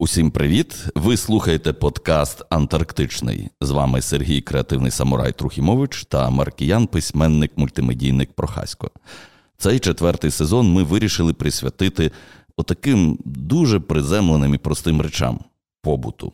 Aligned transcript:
Усім 0.00 0.30
привіт! 0.30 0.86
Ви 0.94 1.16
слухаєте 1.16 1.72
подкаст 1.72 2.42
Антарктичний. 2.50 3.48
З 3.60 3.70
вами 3.70 4.02
Сергій 4.02 4.40
Креативний 4.40 4.90
Самурай 4.90 5.32
Трухімович 5.32 6.04
та 6.04 6.30
Маркіян, 6.30 6.86
письменник, 6.86 7.52
мультимедійник 7.56 8.32
Прохасько. 8.32 8.90
Цей 9.56 9.78
четвертий 9.78 10.30
сезон 10.30 10.72
ми 10.72 10.82
вирішили 10.82 11.32
присвятити 11.32 12.10
отаким 12.56 13.18
дуже 13.24 13.80
приземленим 13.80 14.54
і 14.54 14.58
простим 14.58 15.00
речам 15.00 15.40
побуту. 15.82 16.32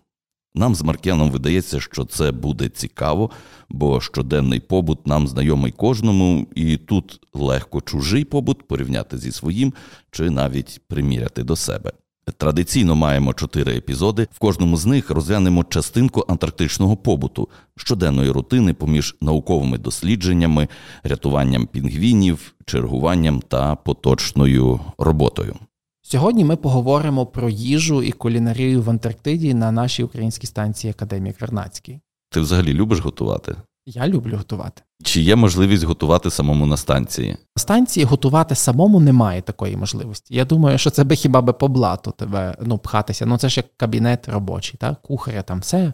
Нам 0.55 0.75
з 0.75 0.83
Маркіяном 0.83 1.31
видається, 1.31 1.81
що 1.81 2.05
це 2.05 2.33
буде 2.33 2.69
цікаво, 2.69 3.31
бо 3.69 4.01
щоденний 4.01 4.61
побут 4.61 5.07
нам 5.07 5.29
знайомий 5.29 5.73
кожному, 5.73 6.47
і 6.55 6.77
тут 6.77 7.21
легко 7.35 7.81
чужий 7.81 8.25
побут 8.25 8.69
порівняти 8.69 9.19
зі 9.19 9.33
своїм 9.33 9.75
чи 10.11 10.31
навіть 10.31 10.81
приміряти 10.89 11.43
до 11.43 11.57
себе. 11.57 11.93
Традиційно 12.37 12.97
маємо 12.97 13.35
чотири 13.35 13.77
епізоди. 13.77 14.29
В 14.33 14.39
кожному 14.39 14.77
з 14.77 14.87
них 14.87 15.11
розглянемо 15.11 15.65
частинку 15.65 16.25
антарктичного 16.29 16.97
побуту, 16.97 17.49
щоденної 17.77 18.31
рутини 18.31 18.75
поміж 18.75 19.17
науковими 19.21 19.79
дослідженнями, 19.79 20.69
рятуванням 21.03 21.67
пінгвінів, 21.67 22.55
чергуванням 22.65 23.41
та 23.41 23.75
поточною 23.75 24.81
роботою. 24.99 25.57
Сьогодні 26.03 26.45
ми 26.45 26.57
поговоримо 26.57 27.27
про 27.27 27.51
їжу 27.51 28.03
і 28.03 28.13
кулінарію 28.13 28.83
в 28.83 28.91
Антарктиді 28.91 29.55
на 29.55 29.73
нашій 29.73 30.03
українській 30.03 30.47
станції 30.47 30.91
Академії 30.91 31.35
Вернацький. 31.41 32.01
Ти 32.31 32.41
взагалі 32.41 32.73
любиш 32.73 33.01
готувати? 33.01 33.57
Я 33.87 34.09
люблю 34.09 34.37
готувати. 34.37 34.83
Чи 35.05 35.21
є 35.21 35.37
можливість 35.37 35.85
готувати 35.85 36.31
самому 36.31 36.67
на 36.67 36.77
станції? 36.77 37.31
На 37.31 37.61
станції 37.61 38.05
готувати 38.05 38.55
самому 38.55 39.01
немає 39.01 39.43
такої 39.43 39.77
можливості. 39.77 40.35
Я 40.35 40.45
думаю, 40.45 40.79
що 40.79 40.91
це 40.91 41.05
би 41.05 41.17
хіба 41.17 41.41
би 41.41 41.53
по 41.53 41.69
блату 41.69 42.15
тебе 42.19 42.57
ну, 42.63 42.79
пхатися. 42.79 43.27
Ну 43.27 43.39
це 43.39 43.49
ж 43.49 43.61
як 43.61 43.67
кабінет 43.77 44.29
робочий, 44.29 44.79
так? 44.81 45.03
кухаря 45.03 45.43
там 45.43 45.61
все. 45.61 45.93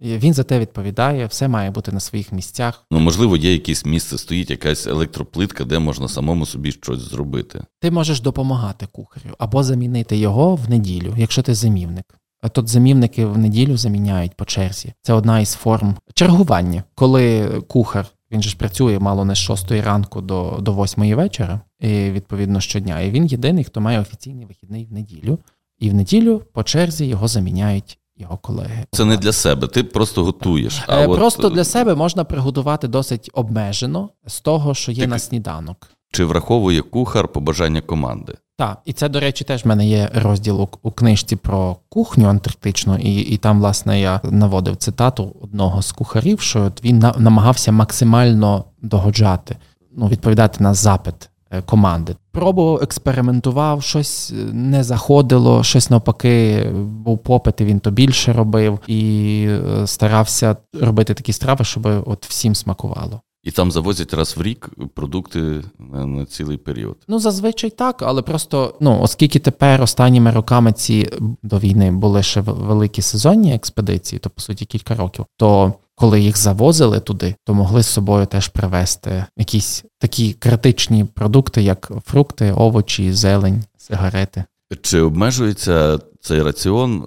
Він 0.00 0.34
за 0.34 0.42
те 0.42 0.58
відповідає, 0.58 1.26
все 1.26 1.48
має 1.48 1.70
бути 1.70 1.92
на 1.92 2.00
своїх 2.00 2.32
місцях. 2.32 2.84
Ну, 2.90 3.00
можливо, 3.00 3.36
є 3.36 3.52
якесь 3.52 3.86
місце, 3.86 4.18
стоїть 4.18 4.50
якась 4.50 4.86
електроплитка, 4.86 5.64
де 5.64 5.78
можна 5.78 6.08
самому 6.08 6.46
собі 6.46 6.72
щось 6.72 7.00
зробити. 7.00 7.64
Ти 7.80 7.90
можеш 7.90 8.20
допомагати 8.20 8.86
кухарю 8.92 9.34
або 9.38 9.62
замінити 9.62 10.16
його 10.16 10.56
в 10.56 10.70
неділю, 10.70 11.14
якщо 11.16 11.42
ти 11.42 11.54
замівник. 11.54 12.14
А 12.42 12.48
тут 12.48 12.68
замівники 12.68 13.26
в 13.26 13.38
неділю 13.38 13.76
заміняють 13.76 14.34
по 14.34 14.44
черзі. 14.44 14.92
Це 15.02 15.12
одна 15.12 15.40
із 15.40 15.52
форм 15.52 15.96
чергування, 16.14 16.84
коли 16.94 17.48
кухар 17.68 18.06
він 18.32 18.42
же 18.42 18.50
ж 18.50 18.56
працює 18.56 18.98
мало 18.98 19.24
не 19.24 19.34
з 19.34 19.38
6 19.38 19.70
ранку 19.70 20.20
до 20.20 20.58
до 20.60 20.72
8 20.82 21.14
вечора, 21.14 21.60
і 21.80 22.10
відповідно 22.10 22.60
щодня. 22.60 23.00
І 23.00 23.10
він 23.10 23.26
єдиний, 23.26 23.64
хто 23.64 23.80
має 23.80 24.00
офіційний 24.00 24.46
вихідний 24.46 24.86
в 24.90 24.92
неділю. 24.92 25.38
І 25.78 25.90
в 25.90 25.94
неділю 25.94 26.42
по 26.52 26.62
черзі 26.62 27.06
його 27.06 27.28
заміняють 27.28 27.98
його 28.16 28.36
колеги. 28.36 28.84
Це 28.90 29.04
не 29.04 29.16
для 29.16 29.32
себе, 29.32 29.66
ти 29.66 29.84
просто 29.84 30.24
готуєш. 30.24 30.82
А 30.86 31.08
Просто 31.08 31.46
от... 31.46 31.54
для 31.54 31.64
себе 31.64 31.94
можна 31.94 32.24
приготувати 32.24 32.88
досить 32.88 33.30
обмежено 33.32 34.08
з 34.26 34.40
того, 34.40 34.74
що 34.74 34.92
є 34.92 35.02
ти... 35.02 35.06
на 35.06 35.18
сніданок. 35.18 35.88
Чи 36.12 36.24
враховує 36.24 36.82
кухар 36.82 37.28
побажання 37.28 37.80
команди? 37.80 38.34
Так, 38.58 38.78
і 38.84 38.92
це, 38.92 39.08
до 39.08 39.20
речі, 39.20 39.44
теж 39.44 39.64
в 39.64 39.68
мене 39.68 39.86
є 39.86 40.10
розділ 40.14 40.60
у, 40.60 40.68
у 40.82 40.90
книжці 40.90 41.36
про 41.36 41.76
кухню 41.88 42.28
антарктичну, 42.28 42.96
і 42.96 43.14
і 43.14 43.36
там, 43.36 43.58
власне, 43.58 44.00
я 44.00 44.20
наводив 44.24 44.76
цитату 44.76 45.36
одного 45.40 45.82
з 45.82 45.92
кухарів, 45.92 46.40
що 46.40 46.72
він 46.84 46.98
на, 46.98 47.14
намагався 47.18 47.72
максимально 47.72 48.64
догоджати, 48.82 49.56
ну, 49.96 50.08
відповідати 50.08 50.64
на 50.64 50.74
запит 50.74 51.30
е, 51.50 51.62
команди. 51.62 52.16
Пробував, 52.32 52.82
експериментував, 52.82 53.82
щось 53.82 54.30
е, 54.30 54.34
не 54.52 54.84
заходило, 54.84 55.62
щось 55.62 55.90
навпаки, 55.90 56.66
був 56.74 57.18
попит, 57.18 57.60
і 57.60 57.64
він 57.64 57.80
то 57.80 57.90
більше 57.90 58.32
робив, 58.32 58.78
і 58.86 59.44
е, 59.48 59.86
старався 59.86 60.56
робити 60.80 61.14
такі 61.14 61.32
страви, 61.32 61.64
щоб 61.64 61.86
от 62.06 62.26
всім 62.26 62.54
смакувало. 62.54 63.20
І 63.42 63.50
там 63.50 63.72
завозять 63.72 64.14
раз 64.14 64.36
в 64.36 64.42
рік 64.42 64.70
продукти 64.94 65.62
на, 65.78 66.06
на 66.06 66.26
цілий 66.26 66.56
період. 66.56 66.96
Ну 67.08 67.18
зазвичай 67.18 67.70
так, 67.70 68.02
але 68.02 68.22
просто 68.22 68.74
ну 68.80 69.00
оскільки 69.00 69.38
тепер 69.38 69.82
останніми 69.82 70.30
роками 70.30 70.72
ці 70.72 71.10
до 71.42 71.58
війни 71.58 71.90
були 71.90 72.22
ще 72.22 72.40
великі 72.40 73.02
сезонні 73.02 73.54
експедиції, 73.54 74.18
то 74.18 74.30
по 74.30 74.40
суті 74.40 74.64
кілька 74.64 74.94
років, 74.94 75.26
то 75.36 75.72
коли 75.94 76.20
їх 76.20 76.38
завозили 76.38 77.00
туди, 77.00 77.34
то 77.44 77.54
могли 77.54 77.82
з 77.82 77.86
собою 77.86 78.26
теж 78.26 78.48
привезти 78.48 79.24
якісь 79.36 79.84
такі 79.98 80.32
критичні 80.32 81.04
продукти, 81.04 81.62
як 81.62 81.92
фрукти, 82.06 82.52
овочі, 82.52 83.12
зелень, 83.12 83.64
сигарети. 83.76 84.44
Чи 84.82 85.00
обмежується 85.00 85.98
цей 86.22 86.42
раціон 86.42 87.02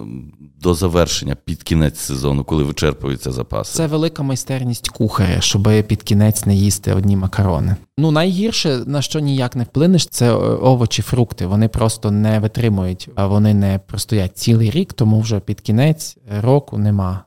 до 0.62 0.74
завершення 0.74 1.36
під 1.44 1.62
кінець 1.62 1.98
сезону, 1.98 2.44
коли 2.44 2.62
вичерпуються 2.62 3.32
запаси? 3.32 3.76
Це 3.76 3.86
велика 3.86 4.22
майстерність 4.22 4.88
кухаря, 4.88 5.40
щоб 5.40 5.68
під 5.88 6.02
кінець 6.02 6.46
не 6.46 6.54
їсти 6.54 6.92
одні 6.92 7.16
макарони. 7.16 7.76
Ну 7.98 8.10
найгірше 8.10 8.82
на 8.86 9.02
що 9.02 9.20
ніяк 9.20 9.56
не 9.56 9.64
вплинеш, 9.64 10.06
це 10.06 10.30
овочі, 10.32 11.02
фрукти. 11.02 11.46
Вони 11.46 11.68
просто 11.68 12.10
не 12.10 12.38
витримують, 12.38 13.08
а 13.14 13.26
вони 13.26 13.54
не 13.54 13.80
простоять 13.86 14.38
цілий 14.38 14.70
рік, 14.70 14.92
тому 14.92 15.20
вже 15.20 15.40
під 15.40 15.60
кінець 15.60 16.16
року 16.40 16.78
нема 16.78 17.24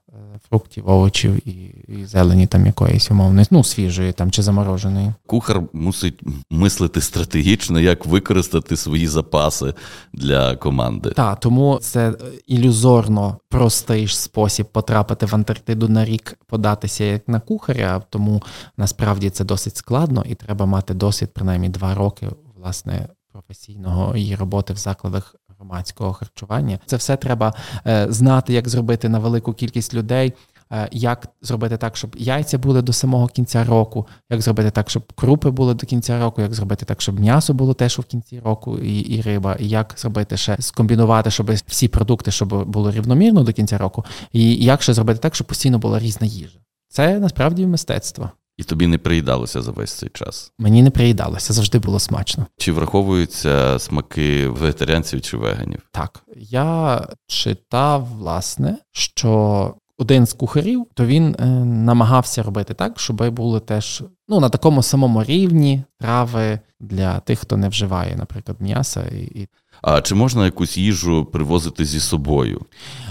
фруктів, 0.49 0.89
овочів 0.89 1.47
і 1.47 1.75
і 1.87 2.05
зелені 2.05 2.47
там 2.47 2.65
якоїсь 2.65 3.11
умовної, 3.11 3.47
ну 3.51 3.63
свіжої 3.63 4.11
там 4.11 4.31
чи 4.31 4.41
замороженої. 4.41 5.13
Кухар 5.25 5.61
мусить 5.73 6.21
мислити 6.49 7.01
стратегічно, 7.01 7.79
як 7.79 8.05
використати 8.05 8.77
свої 8.77 9.07
запаси 9.07 9.73
для 10.13 10.55
команди. 10.55 11.09
Так, 11.09 11.39
тому 11.39 11.79
це 11.81 12.13
ілюзорно 12.47 13.37
простий 13.49 14.07
спосіб 14.07 14.65
потрапити 14.65 15.25
в 15.25 15.35
Антарктиду 15.35 15.89
на 15.89 16.05
рік, 16.05 16.37
податися 16.47 17.03
як 17.03 17.27
на 17.27 17.39
кухаря, 17.39 18.01
тому 18.09 18.43
насправді 18.77 19.29
це 19.29 19.43
досить 19.43 19.77
складно 19.77 20.23
і 20.29 20.35
треба 20.35 20.65
мати 20.65 20.93
досвід 20.93 21.29
принаймні 21.33 21.69
два 21.69 21.95
роки 21.95 22.27
власне 22.55 23.07
професійного 23.31 24.17
її 24.17 24.35
роботи 24.35 24.73
в 24.73 24.77
закладах 24.77 25.35
громадського 25.59 26.13
харчування. 26.13 26.79
Це 26.85 26.95
все 26.95 27.17
треба 27.17 27.53
е, 27.87 28.07
знати, 28.09 28.53
як 28.53 28.69
зробити 28.69 29.09
на 29.09 29.19
велику 29.19 29.53
кількість 29.53 29.93
людей. 29.93 30.33
Е, 30.71 30.89
як 30.91 31.27
зробити 31.41 31.77
так, 31.77 31.97
щоб 31.97 32.15
яйця 32.17 32.57
були 32.57 32.81
до 32.81 32.93
самого 32.93 33.27
кінця 33.27 33.63
року, 33.63 34.07
як 34.29 34.41
зробити 34.41 34.71
так, 34.71 34.89
щоб 34.89 35.13
крупи 35.13 35.49
були 35.49 35.73
до 35.73 35.85
кінця 35.85 36.19
року, 36.19 36.41
як 36.41 36.53
зробити 36.53 36.85
так, 36.85 37.01
щоб 37.01 37.19
м'ясо 37.19 37.53
було 37.53 37.73
теж 37.73 37.99
в 37.99 38.03
кінці 38.03 38.39
року, 38.39 38.79
і 38.79 38.99
і 38.99 39.21
риба, 39.21 39.55
і 39.59 39.69
як 39.69 39.95
зробити 39.97 40.37
ще 40.37 40.57
скомбінувати, 40.59 41.31
щоб 41.31 41.51
всі 41.67 41.87
продукти 41.87 42.31
щоб 42.31 42.69
було 42.69 42.91
рівномірно 42.91 43.43
до 43.43 43.53
кінця 43.53 43.77
року, 43.77 44.05
і 44.33 44.55
як 44.55 44.81
ще 44.81 44.93
зробити 44.93 45.19
так, 45.19 45.35
щоб 45.35 45.47
постійно 45.47 45.79
була 45.79 45.99
різна 45.99 46.27
їжа. 46.27 46.59
Це 46.89 47.19
насправді 47.19 47.67
мистецтво. 47.67 48.31
І 48.59 48.63
тобі 48.63 48.87
не 48.87 48.97
приїдалося 48.97 49.61
за 49.61 49.71
весь 49.71 49.93
цей 49.93 50.09
час? 50.09 50.51
Мені 50.57 50.83
не 50.83 50.89
приїдалося, 50.89 51.53
завжди 51.53 51.79
було 51.79 51.99
смачно. 51.99 52.45
Чи 52.57 52.71
враховуються 52.71 53.79
смаки 53.79 54.47
вегетаріанців 54.47 55.21
чи 55.21 55.37
веганів? 55.37 55.81
Так, 55.91 56.23
я 56.35 57.07
читав, 57.27 58.07
власне, 58.17 58.77
що 58.91 59.73
один 59.97 60.25
з 60.25 60.33
кухарів, 60.33 60.85
то 60.93 61.05
він 61.05 61.35
е, 61.39 61.45
намагався 61.65 62.43
робити 62.43 62.73
так, 62.73 62.99
щоб 62.99 63.29
були 63.29 63.59
теж 63.59 64.03
ну, 64.27 64.39
на 64.39 64.49
такому 64.49 64.83
самому 64.83 65.23
рівні 65.23 65.83
трави 65.99 66.59
для 66.79 67.19
тих, 67.19 67.39
хто 67.39 67.57
не 67.57 67.69
вживає, 67.69 68.15
наприклад, 68.15 68.57
м'яса 68.61 69.01
і. 69.11 69.47
А 69.81 70.01
чи 70.01 70.15
можна 70.15 70.45
якусь 70.45 70.77
їжу 70.77 71.25
привозити 71.25 71.85
зі 71.85 71.99
собою? 71.99 72.61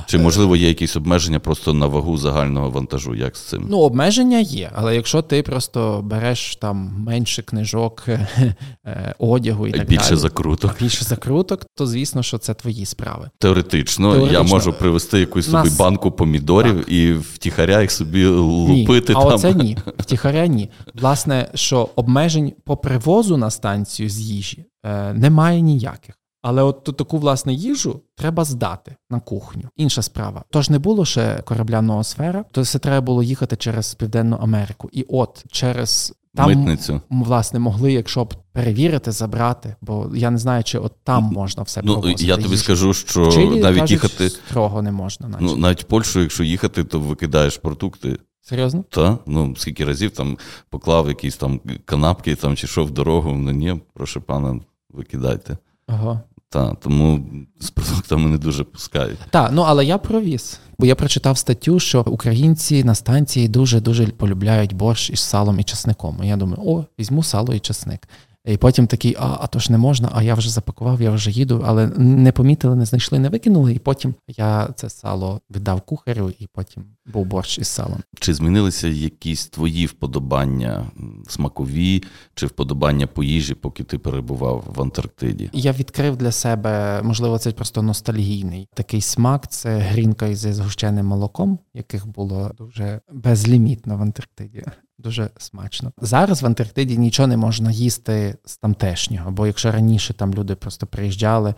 Чи 0.08 0.18
можливо 0.18 0.56
є 0.56 0.68
якісь 0.68 0.96
обмеження 0.96 1.38
просто 1.38 1.74
на 1.74 1.86
вагу 1.86 2.18
загального 2.18 2.70
вантажу? 2.70 3.14
Як 3.14 3.36
з 3.36 3.40
цим? 3.40 3.66
Ну, 3.70 3.78
обмеження 3.78 4.38
є, 4.38 4.70
але 4.74 4.94
якщо 4.94 5.22
ти 5.22 5.42
просто 5.42 6.00
береш 6.04 6.56
там 6.56 6.94
менше 7.06 7.42
книжок, 7.42 8.04
е, 8.86 9.14
одягу 9.18 9.66
і 9.66 9.72
так 9.72 9.88
більше 9.88 10.08
далі, 10.08 10.18
закруток, 10.18 10.74
більше 10.80 11.04
закруток, 11.04 11.66
то 11.74 11.86
звісно, 11.86 12.22
що 12.22 12.38
це 12.38 12.54
твої 12.54 12.86
справи. 12.86 13.30
Теоретично, 13.38 14.12
Теоретично. 14.12 14.42
я 14.42 14.54
можу 14.54 14.72
привезти 14.72 15.20
якусь 15.20 15.48
Нас... 15.48 15.64
собі 15.68 15.78
банку 15.78 16.10
помідорів 16.10 16.78
так. 16.78 16.92
і 16.92 17.12
втіхаря 17.12 17.80
їх 17.80 17.90
собі 17.90 18.26
лупити. 18.26 19.12
Ні. 19.12 19.20
А 19.20 19.24
там. 19.24 19.34
оце 19.34 19.54
ні. 19.54 19.78
Втіхаря 19.98 20.46
ні. 20.46 20.70
Власне, 20.94 21.50
що 21.54 21.88
обмежень 21.96 22.52
по 22.64 22.76
привозу 22.76 23.36
на 23.36 23.50
станцію 23.50 24.08
з 24.08 24.20
їжі 24.20 24.64
е, 24.84 25.12
немає 25.12 25.60
ніяких. 25.60 26.14
Але 26.48 26.62
от 26.62 26.84
таку 26.84 27.18
власне 27.18 27.54
їжу 27.54 28.00
треба 28.16 28.44
здати 28.44 28.96
на 29.10 29.20
кухню. 29.20 29.62
Інша 29.76 30.02
справа. 30.02 30.44
Тож 30.50 30.70
не 30.70 30.78
було 30.78 31.04
ще 31.04 31.42
корабля 31.44 31.82
ноосфера, 31.82 32.44
то 32.52 32.62
все 32.62 32.78
треба 32.78 33.00
було 33.00 33.22
їхати 33.22 33.56
через 33.56 33.94
Південну 33.94 34.36
Америку. 34.36 34.88
І 34.92 35.04
от 35.08 35.44
через 35.50 36.14
там 36.34 36.48
Митницю. 36.48 37.00
власне 37.10 37.58
могли, 37.58 37.92
якщо 37.92 38.24
б 38.24 38.34
перевірити, 38.52 39.12
забрати, 39.12 39.76
бо 39.80 40.10
я 40.14 40.30
не 40.30 40.38
знаю, 40.38 40.64
чи 40.64 40.78
от 40.78 40.92
там 41.04 41.24
можна 41.24 41.62
все 41.62 41.80
ну, 41.84 41.92
провозити. 41.92 42.24
Я 42.24 42.36
тобі 42.36 42.48
їжу. 42.48 42.62
скажу, 42.62 42.94
що 42.94 43.30
Чи, 43.30 43.46
навіть 43.46 43.62
кажуть, 43.62 43.90
їхати 43.90 44.30
строго 44.30 44.82
не 44.82 44.92
можна. 44.92 45.28
Наче. 45.28 45.44
Ну 45.44 45.56
навіть 45.56 45.88
Польщу, 45.88 46.20
якщо 46.20 46.44
їхати, 46.44 46.84
то 46.84 47.00
викидаєш 47.00 47.56
продукти. 47.56 48.18
Серйозно? 48.42 48.84
Та, 48.88 49.18
ну 49.26 49.56
скільки 49.56 49.84
разів 49.84 50.10
там 50.10 50.38
поклав 50.70 51.08
якісь 51.08 51.36
там 51.36 51.60
канапки 51.84 52.34
там 52.34 52.56
чи 52.56 52.66
що 52.66 52.84
в 52.84 52.90
дорогу, 52.90 53.32
ну 53.32 53.50
ні, 53.50 53.80
прошу 53.94 54.20
пана, 54.20 54.60
викидайте. 54.90 55.58
Ага. 55.88 56.20
Так, 56.50 56.80
тому 56.80 57.26
з 57.60 57.70
продуктами 57.70 58.30
не 58.30 58.38
дуже 58.38 58.64
пускають. 58.64 59.18
Так, 59.30 59.50
ну 59.52 59.62
але 59.62 59.84
я 59.84 59.98
провіз. 59.98 60.60
Бо 60.78 60.86
я 60.86 60.94
прочитав 60.94 61.38
статтю, 61.38 61.80
що 61.80 62.04
українці 62.06 62.84
на 62.84 62.94
станції 62.94 63.48
дуже 63.48 63.80
дуже 63.80 64.06
полюбляють 64.06 64.72
борщ 64.72 65.10
із 65.10 65.20
салом 65.20 65.60
і 65.60 65.64
чесником. 65.64 66.20
І 66.24 66.28
я 66.28 66.36
думаю, 66.36 66.62
о, 66.66 66.84
візьму 66.98 67.22
сало 67.22 67.54
і 67.54 67.60
чесник. 67.60 68.08
І 68.48 68.56
потім 68.56 68.86
такий, 68.86 69.16
а 69.18 69.38
а 69.40 69.46
то 69.46 69.58
ж 69.58 69.72
не 69.72 69.78
можна, 69.78 70.10
а 70.12 70.22
я 70.22 70.34
вже 70.34 70.50
запакував, 70.50 71.02
я 71.02 71.10
вже 71.10 71.30
їду, 71.30 71.62
але 71.66 71.86
не 71.96 72.32
помітили, 72.32 72.76
не 72.76 72.84
знайшли, 72.84 73.18
не 73.18 73.28
викинули. 73.28 73.74
І 73.74 73.78
потім 73.78 74.14
я 74.28 74.68
це 74.76 74.90
сало 74.90 75.40
віддав 75.50 75.80
кухарю, 75.80 76.32
і 76.38 76.46
потім 76.52 76.84
був 77.06 77.26
борщ 77.26 77.58
із 77.58 77.68
салом. 77.68 77.98
Чи 78.20 78.34
змінилися 78.34 78.88
якісь 78.88 79.46
твої 79.46 79.86
вподобання 79.86 80.86
смакові 81.28 82.02
чи 82.34 82.46
вподобання 82.46 83.06
по 83.06 83.24
їжі, 83.24 83.54
поки 83.54 83.84
ти 83.84 83.98
перебував 83.98 84.64
в 84.76 84.82
Антарктиді? 84.82 85.50
Я 85.52 85.72
відкрив 85.72 86.16
для 86.16 86.32
себе, 86.32 87.02
можливо, 87.02 87.38
це 87.38 87.52
просто 87.52 87.82
ностальгійний 87.82 88.68
такий 88.74 89.00
смак. 89.00 89.48
Це 89.50 89.78
грінка 89.78 90.26
із 90.26 90.38
згущеним 90.38 91.06
молоком, 91.06 91.58
яких 91.74 92.06
було 92.06 92.50
дуже 92.58 93.00
безлімітно 93.12 93.96
в 93.96 94.02
Антарктиді. 94.02 94.64
Дуже 94.98 95.30
смачно. 95.38 95.92
Зараз 95.98 96.42
в 96.42 96.46
Антарктиді 96.46 96.98
нічого 96.98 97.26
не 97.26 97.36
можна 97.36 97.70
їсти 97.70 98.36
з 98.44 98.56
тамтешнього, 98.56 99.30
бо 99.30 99.46
якщо 99.46 99.72
раніше 99.72 100.14
там 100.14 100.34
люди 100.34 100.54
просто 100.54 100.86
приїжджали, 100.86 101.54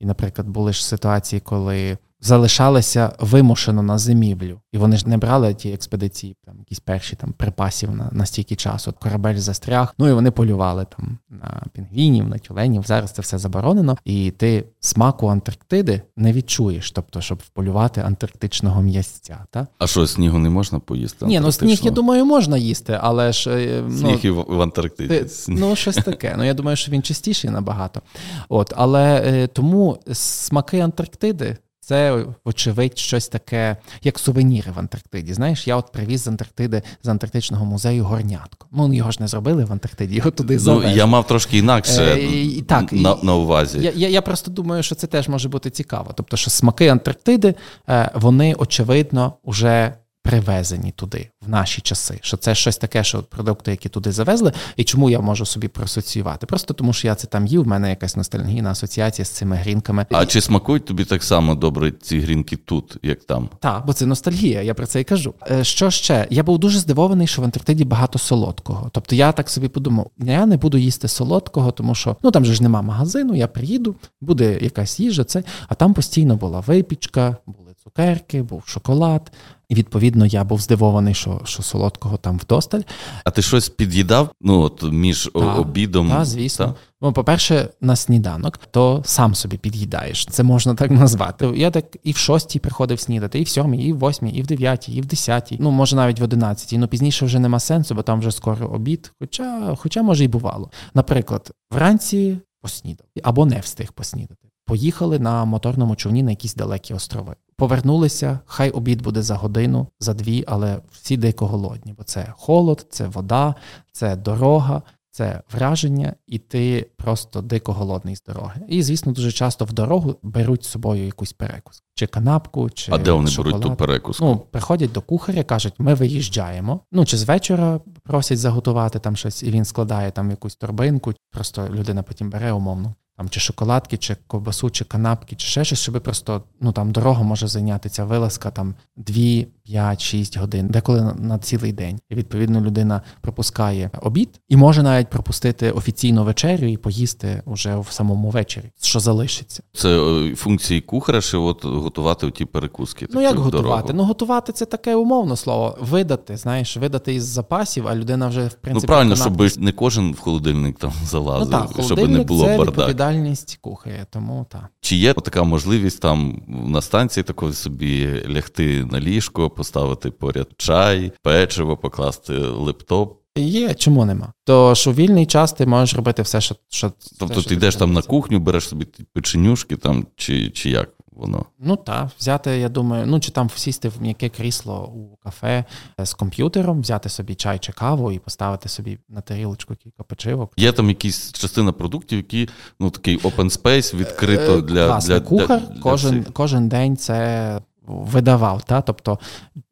і, 0.00 0.06
наприклад, 0.06 0.48
були 0.48 0.72
ж 0.72 0.86
ситуації, 0.86 1.40
коли 1.40 1.98
залишалися 2.24 3.12
вимушено 3.18 3.82
на 3.82 3.98
зимівлю, 3.98 4.60
і 4.72 4.78
вони 4.78 4.96
ж 4.96 5.08
не 5.08 5.16
брали 5.16 5.54
ті 5.54 5.72
експедиції, 5.72 6.36
там 6.44 6.58
якісь 6.58 6.80
перші 6.80 7.16
там 7.16 7.32
припасів 7.32 7.90
на 7.90 8.08
на 8.12 8.26
стільки 8.26 8.56
часу. 8.56 8.90
От 8.90 8.98
корабель 8.98 9.36
застряг. 9.36 9.94
Ну 9.98 10.08
і 10.08 10.12
вони 10.12 10.30
полювали 10.30 10.86
там 10.96 11.18
на 11.30 11.62
пінгвінів, 11.72 12.28
на 12.28 12.38
тюленів. 12.38 12.82
Зараз 12.86 13.12
це 13.12 13.22
все 13.22 13.38
заборонено, 13.38 13.96
і 14.04 14.30
ти 14.30 14.64
смаку 14.80 15.26
Антарктиди 15.26 16.02
не 16.16 16.32
відчуєш, 16.32 16.90
тобто, 16.90 17.20
щоб 17.20 17.38
вполювати 17.38 18.00
антарктичного 18.00 18.82
м'ясця. 18.82 19.38
Та 19.50 19.66
а 19.78 19.86
що 19.86 20.06
снігу 20.06 20.38
не 20.38 20.50
можна 20.50 20.78
поїсти? 20.78 21.26
Ні, 21.26 21.40
ну 21.40 21.52
сніг, 21.52 21.80
я 21.82 21.90
думаю, 21.90 22.24
можна 22.24 22.56
їсти, 22.56 22.98
але 23.00 23.32
ж 23.32 23.50
е, 23.50 23.82
ну, 23.88 23.98
сніг 23.98 24.18
і 24.22 24.30
в, 24.30 24.44
в 24.48 24.62
Антарктиді. 24.62 25.18
Ти, 25.18 25.26
ну 25.48 25.76
щось 25.76 25.96
таке. 25.96 26.34
Ну 26.38 26.44
я 26.44 26.54
думаю, 26.54 26.76
що 26.76 26.92
він 26.92 27.02
чистіший 27.02 27.50
набагато. 27.50 28.00
От, 28.48 28.72
але 28.76 29.22
е, 29.26 29.46
тому 29.46 29.98
смаки 30.12 30.80
Антарктиди. 30.80 31.56
Це, 31.86 32.24
вочевидь, 32.44 32.98
щось 32.98 33.28
таке, 33.28 33.76
як 34.02 34.18
сувеніри 34.18 34.72
в 34.72 34.78
Антарктиді. 34.78 35.34
Знаєш, 35.34 35.66
я 35.66 35.76
от 35.76 35.92
привіз 35.92 36.22
з 36.22 36.28
Антарктиди 36.28 36.82
з 37.02 37.08
Антарктичного 37.08 37.64
музею 37.64 38.04
горнятко. 38.04 38.66
Ну 38.72 38.94
його 38.94 39.10
ж 39.10 39.18
не 39.20 39.28
зробили 39.28 39.64
в 39.64 39.72
Антарктиді, 39.72 40.14
його 40.14 40.30
туди 40.30 40.58
завезли. 40.58 40.90
Ну, 40.90 40.96
Я 40.96 41.06
мав 41.06 41.26
трошки 41.26 41.58
інакше 41.58 42.02
е, 42.02 42.62
так, 42.62 42.92
на 42.92 43.16
на 43.22 43.34
увазі. 43.34 43.78
Я, 43.82 43.92
я 43.94 44.08
я, 44.08 44.22
просто 44.22 44.50
думаю, 44.50 44.82
що 44.82 44.94
це 44.94 45.06
теж 45.06 45.28
може 45.28 45.48
бути 45.48 45.70
цікаво. 45.70 46.10
Тобто, 46.14 46.36
що 46.36 46.50
смаки 46.50 46.88
Антарктиди, 46.88 47.54
е, 47.88 48.10
вони 48.14 48.54
очевидно 48.54 49.32
вже 49.44 49.94
привезені 50.24 50.90
туди 50.90 51.30
в 51.46 51.48
наші 51.48 51.80
часи. 51.80 52.18
Що 52.22 52.36
це 52.36 52.54
щось 52.54 52.76
таке, 52.76 53.04
що 53.04 53.22
продукти, 53.22 53.70
які 53.70 53.88
туди 53.88 54.12
завезли, 54.12 54.52
і 54.76 54.84
чому 54.84 55.10
я 55.10 55.20
можу 55.20 55.46
собі 55.46 55.68
проасоціювати? 55.68 56.46
Просто 56.46 56.74
тому, 56.74 56.92
що 56.92 57.06
я 57.06 57.14
це 57.14 57.26
там 57.26 57.46
їв, 57.46 57.62
в 57.62 57.66
мене 57.66 57.90
якась 57.90 58.16
ностальгійна 58.16 58.70
асоціація 58.70 59.24
з 59.26 59.28
цими 59.28 59.56
грінками. 59.56 60.06
А 60.10 60.26
чи 60.26 60.40
смакують 60.40 60.84
тобі 60.84 61.04
так 61.04 61.24
само 61.24 61.54
добре 61.54 61.92
ці 61.92 62.20
грінки 62.20 62.56
тут, 62.56 62.96
як 63.02 63.24
там? 63.24 63.48
Так, 63.60 63.86
бо 63.86 63.92
це 63.92 64.06
ностальгія, 64.06 64.62
я 64.62 64.74
про 64.74 64.86
це 64.86 65.00
і 65.00 65.04
кажу. 65.04 65.34
Е, 65.50 65.64
що 65.64 65.90
ще? 65.90 66.26
Я 66.30 66.42
був 66.42 66.58
дуже 66.58 66.78
здивований, 66.78 67.26
що 67.26 67.42
в 67.42 67.44
Антарктиді 67.44 67.84
багато 67.84 68.18
солодкого. 68.18 68.90
Тобто 68.92 69.14
я 69.14 69.32
так 69.32 69.50
собі 69.50 69.68
подумав, 69.68 70.10
я 70.18 70.46
не 70.46 70.56
буду 70.56 70.78
їсти 70.78 71.08
солодкого, 71.08 71.72
тому 71.72 71.94
що 71.94 72.16
ну 72.22 72.30
там 72.30 72.44
же 72.44 72.54
ж 72.54 72.62
нема 72.62 72.82
магазину, 72.82 73.34
я 73.34 73.48
приїду, 73.48 73.96
буде 74.20 74.58
якась 74.60 75.00
їжа, 75.00 75.24
це, 75.24 75.42
а 75.68 75.74
там 75.74 75.94
постійно 75.94 76.36
була 76.36 76.60
випічка, 76.60 77.36
були 77.46 77.74
цукерки, 77.84 78.42
був 78.42 78.62
шоколад. 78.66 79.32
І 79.68 79.74
відповідно 79.74 80.26
я 80.26 80.44
був 80.44 80.60
здивований, 80.60 81.14
що 81.14 81.40
що 81.44 81.62
солодкого 81.62 82.16
там 82.16 82.38
вдосталь. 82.38 82.80
А 83.24 83.30
ти 83.30 83.42
щось 83.42 83.68
під'їдав? 83.68 84.28
Ну 84.40 84.60
от 84.60 84.82
між 84.82 85.30
та, 85.34 85.54
обідом? 85.54 86.08
Так, 86.10 86.24
звісно. 86.24 86.66
Та? 86.66 86.74
Ну, 87.00 87.12
по-перше, 87.12 87.68
на 87.80 87.96
сніданок, 87.96 88.56
то 88.56 89.02
сам 89.04 89.34
собі 89.34 89.56
під'їдаєш. 89.56 90.26
Це 90.26 90.42
можна 90.42 90.74
так 90.74 90.90
назвати. 90.90 91.52
Я 91.56 91.70
так 91.70 91.96
і 92.02 92.12
в 92.12 92.16
шостій 92.16 92.58
приходив 92.58 93.00
снідати, 93.00 93.40
і 93.40 93.42
в 93.42 93.48
сьомій, 93.48 93.84
і 93.84 93.92
в 93.92 93.98
восьмій, 93.98 94.30
і 94.30 94.42
в 94.42 94.46
дев'ятій, 94.46 94.92
і 94.92 95.00
в 95.00 95.06
десятій. 95.06 95.56
Ну, 95.60 95.70
може, 95.70 95.96
навіть 95.96 96.20
в 96.20 96.22
одинадцятій. 96.22 96.78
Ну 96.78 96.88
пізніше 96.88 97.26
вже 97.26 97.38
нема 97.38 97.60
сенсу, 97.60 97.94
бо 97.94 98.02
там 98.02 98.18
вже 98.18 98.30
скоро 98.30 98.66
обід. 98.66 99.12
Хоча, 99.20 99.74
хоча 99.78 100.02
може, 100.02 100.24
і 100.24 100.28
бувало. 100.28 100.70
Наприклад, 100.94 101.50
вранці 101.70 102.38
поснідав 102.62 103.06
або 103.22 103.46
не 103.46 103.60
встиг 103.60 103.92
поснідати. 103.92 104.48
Поїхали 104.66 105.18
на 105.18 105.44
моторному 105.44 105.96
човні 105.96 106.22
на 106.22 106.30
якісь 106.30 106.54
далекі 106.54 106.94
острови. 106.94 107.34
Повернулися, 107.56 108.38
хай 108.46 108.70
обід 108.70 109.02
буде 109.02 109.22
за 109.22 109.34
годину, 109.34 109.86
за 110.00 110.14
дві, 110.14 110.44
але 110.46 110.80
всі 110.92 111.16
дико 111.16 111.46
голодні, 111.46 111.92
бо 111.98 112.04
це 112.04 112.32
холод, 112.36 112.86
це 112.90 113.08
вода, 113.08 113.54
це 113.92 114.16
дорога, 114.16 114.82
це 115.10 115.42
враження, 115.52 116.14
і 116.26 116.38
ти 116.38 116.90
просто 116.96 117.42
дико 117.42 117.72
голодний 117.72 118.16
з 118.16 118.22
дороги. 118.22 118.60
І, 118.68 118.82
звісно, 118.82 119.12
дуже 119.12 119.32
часто 119.32 119.64
в 119.64 119.72
дорогу 119.72 120.16
беруть 120.22 120.64
з 120.64 120.68
собою 120.68 121.06
якусь 121.06 121.32
перекуску, 121.32 121.86
чи 121.94 122.06
канапку, 122.06 122.70
чи 122.70 122.92
а 122.92 122.98
де 122.98 123.10
вони 123.12 123.30
шоколад. 123.30 123.60
беруть 123.60 123.72
ту 123.72 123.76
перекуску? 123.76 124.24
Ну, 124.24 124.38
приходять 124.50 124.92
до 124.92 125.00
кухаря, 125.00 125.44
кажуть, 125.44 125.74
ми 125.78 125.94
виїжджаємо. 125.94 126.80
Ну 126.92 127.04
чи 127.04 127.16
з 127.16 127.22
вечора 127.24 127.80
просять 128.04 128.38
заготувати 128.38 128.98
там 128.98 129.16
щось, 129.16 129.42
і 129.42 129.50
він 129.50 129.64
складає 129.64 130.10
там 130.10 130.30
якусь 130.30 130.56
торбинку. 130.56 131.12
Просто 131.30 131.68
людина 131.68 132.02
потім 132.02 132.30
бере 132.30 132.52
умовно 132.52 132.94
там 133.16 133.28
чи 133.28 133.40
шоколадки, 133.40 133.96
чи 133.96 134.16
ковбасу, 134.26 134.70
чи 134.70 134.84
канапки, 134.84 135.36
чи 135.36 135.46
ще 135.46 135.64
щось, 135.64 135.80
щоб 135.80 136.02
просто 136.02 136.42
ну 136.60 136.72
там 136.72 136.92
дорога 136.92 137.22
може 137.22 137.48
зайняти 137.48 137.88
ця 137.88 138.04
вилазка 138.04 138.50
там 138.50 138.74
2, 138.96 139.44
5, 139.64 140.02
6 140.02 140.38
годин, 140.38 140.68
деколи 140.68 141.14
на, 141.18 141.38
цілий 141.38 141.72
день. 141.72 142.00
І 142.10 142.14
відповідно 142.14 142.60
людина 142.60 143.02
пропускає 143.20 143.90
обід 144.02 144.40
і 144.48 144.56
може 144.56 144.82
навіть 144.82 145.10
пропустити 145.10 145.70
офіційну 145.70 146.24
вечерю 146.24 146.66
і 146.66 146.76
поїсти 146.76 147.42
вже 147.46 147.76
в 147.76 147.86
самому 147.90 148.30
вечорі, 148.30 148.64
що 148.82 149.00
залишиться. 149.00 149.62
Це 149.72 149.88
е, 149.88 150.34
функції 150.34 150.80
кухаря, 150.80 151.20
чи 151.20 151.36
от 151.36 151.64
готувати 151.64 152.30
ті 152.30 152.44
перекуски. 152.44 153.08
Ну 153.10 153.20
як 153.20 153.36
готувати? 153.36 153.86
Дорогу? 153.86 153.92
Ну 153.94 154.04
готувати 154.04 154.52
це 154.52 154.66
таке 154.66 154.94
умовно 154.94 155.36
слово. 155.36 155.78
Видати, 155.80 156.36
знаєш, 156.36 156.76
видати 156.76 157.14
із 157.14 157.24
запасів, 157.24 157.88
а 157.94 157.96
людина 157.96 158.28
вже 158.28 158.46
в 158.46 158.54
принципі. 158.54 158.72
Ну 158.72 158.80
правильно, 158.80 159.16
щоб 159.16 159.60
не 159.62 159.72
кожен 159.72 160.12
в 160.12 160.18
холодильник 160.18 160.78
там 160.78 160.92
залазив, 161.04 161.48
ну, 161.52 161.72
так, 161.76 161.84
щоб 161.84 162.10
не 162.10 162.24
було 162.24 162.44
це 162.44 162.56
бардак 162.58 162.76
відповідальність 162.76 163.58
кухаря, 163.60 164.06
тому 164.10 164.46
так. 164.50 164.64
Чи 164.80 164.96
є 164.96 165.14
така 165.14 165.42
можливість 165.42 166.00
там 166.00 166.42
на 166.46 166.82
станції 166.82 167.24
такої 167.24 167.52
собі 167.52 168.22
лягти 168.28 168.84
на 168.92 169.00
ліжко, 169.00 169.50
поставити 169.50 170.10
поряд 170.10 170.48
чай, 170.56 171.12
печиво, 171.22 171.76
покласти 171.76 172.32
лептоп? 172.38 173.20
Є, 173.38 173.74
чому 173.74 174.04
нема? 174.04 174.32
Тож 174.44 174.86
у 174.86 174.92
вільний 174.92 175.26
час 175.26 175.52
ти 175.52 175.66
можеш 175.66 175.96
робити 175.96 176.22
все, 176.22 176.40
що. 176.40 176.56
що 176.68 176.92
Тобто 177.18 177.42
ти 177.42 177.54
йдеш 177.54 177.76
там 177.76 177.92
на 177.92 178.02
кухню, 178.02 178.38
береш 178.38 178.68
собі 178.68 178.86
печенюшки 179.12 179.76
там, 179.76 180.06
чи, 180.16 180.50
чи 180.50 180.70
як? 180.70 180.90
Воно. 181.14 181.44
Ну 181.58 181.76
так, 181.76 182.08
взяти, 182.18 182.58
я 182.58 182.68
думаю, 182.68 183.06
ну 183.06 183.20
чи 183.20 183.30
там 183.30 183.50
сісти 183.50 183.88
в 183.88 184.02
м'яке 184.02 184.28
крісло 184.28 184.92
у 184.94 185.16
кафе 185.16 185.64
з 185.98 186.14
комп'ютером, 186.14 186.80
взяти 186.80 187.08
собі 187.08 187.34
чай 187.34 187.58
чи 187.58 187.72
каву 187.72 188.12
і 188.12 188.18
поставити 188.18 188.68
собі 188.68 188.98
на 189.08 189.20
тарілочку 189.20 189.74
кілька 189.74 190.02
печивок. 190.02 190.52
Є 190.56 190.72
там 190.72 190.88
якісь 190.88 191.32
частина 191.32 191.72
продуктів, 191.72 192.18
які 192.18 192.48
ну 192.80 192.90
такий 192.90 193.18
open 193.18 193.60
space 193.62 193.96
відкрито 193.96 194.58
е, 194.58 194.62
для 194.62 194.86
Власне, 194.86 195.14
для, 195.14 195.26
кухар. 195.26 195.60
Для, 195.60 195.80
кожен 195.80 196.20
для 196.20 196.30
кожен 196.32 196.68
день 196.68 196.96
це 196.96 197.60
видавав. 197.86 198.62
Та? 198.62 198.80
Тобто 198.80 199.18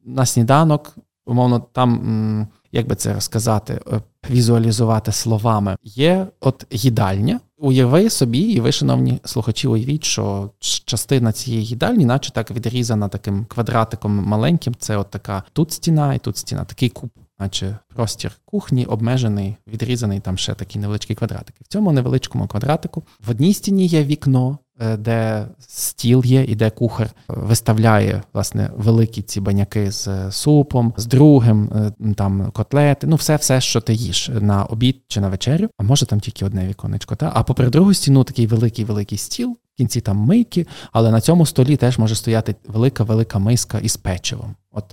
на 0.04 0.26
сніданок, 0.26 0.96
умовно, 1.26 1.66
там. 1.72 2.48
Як 2.74 2.88
би 2.88 2.94
це 2.94 3.14
розказати, 3.14 3.80
е, 3.92 4.00
візуалізувати 4.30 5.12
словами, 5.12 5.76
є 5.84 6.26
от 6.40 6.66
їдальня, 6.70 7.40
Уяви 7.64 8.10
собі, 8.10 8.38
і 8.38 8.60
ви, 8.60 8.72
шановні 8.72 9.20
слухачі, 9.24 9.68
уявіть, 9.68 10.04
що 10.04 10.50
частина 10.60 11.32
цієї 11.32 11.64
їдальні, 11.64 12.04
наче 12.04 12.32
так 12.32 12.50
відрізана 12.50 13.08
таким 13.08 13.44
квадратиком 13.44 14.12
маленьким. 14.12 14.74
Це 14.78 14.96
от 14.96 15.10
така 15.10 15.42
тут 15.52 15.72
стіна 15.72 16.14
і 16.14 16.18
тут 16.18 16.36
стіна, 16.36 16.64
такий 16.64 16.88
куб, 16.88 17.10
наче 17.38 17.78
простір 17.94 18.32
кухні, 18.44 18.84
обмежений, 18.86 19.56
відрізаний 19.66 20.20
там 20.20 20.38
ще 20.38 20.54
такі 20.54 20.78
невеличкі 20.78 21.14
квадратики. 21.14 21.58
В 21.64 21.68
цьому 21.68 21.92
невеличкому 21.92 22.46
квадратику 22.46 23.02
в 23.26 23.30
одній 23.30 23.54
стіні 23.54 23.86
є 23.86 24.04
вікно, 24.04 24.58
де 24.98 25.46
стіл 25.58 26.22
є, 26.24 26.44
і 26.44 26.54
де 26.54 26.70
кухар 26.70 27.10
виставляє 27.28 28.22
власне 28.32 28.70
великі 28.76 29.22
ці 29.22 29.40
баняки 29.40 29.90
з 29.90 30.30
супом, 30.30 30.94
з 30.96 31.06
другим, 31.06 31.70
е, 31.74 32.14
там 32.14 32.50
котлети, 32.50 33.06
ну 33.06 33.16
все, 33.16 33.36
все, 33.36 33.60
що 33.60 33.80
ти 33.80 33.94
їш 33.94 34.30
на 34.40 34.64
обід 34.64 35.02
чи 35.08 35.20
на 35.20 35.28
вечерю, 35.28 35.68
а 35.78 35.82
може 35.82 36.06
там 36.06 36.20
тільки 36.20 36.44
одне 36.44 36.68
віконечко. 36.68 37.16
Та? 37.16 37.32
А 37.34 37.42
попри 37.42 37.68
другу 37.68 37.94
стіну 37.94 38.24
такий 38.24 38.46
великий 38.46 38.84
великий 38.84 39.18
стіл. 39.18 39.56
В 39.74 39.76
кінці 39.76 40.00
там 40.00 40.16
мийки, 40.16 40.66
але 40.92 41.10
на 41.10 41.20
цьому 41.20 41.46
столі 41.46 41.76
теж 41.76 41.98
може 41.98 42.14
стояти 42.14 42.54
велика 42.66 43.04
велика 43.04 43.38
миска 43.38 43.78
із 43.78 43.96
печивом. 43.96 44.54
От 44.70 44.84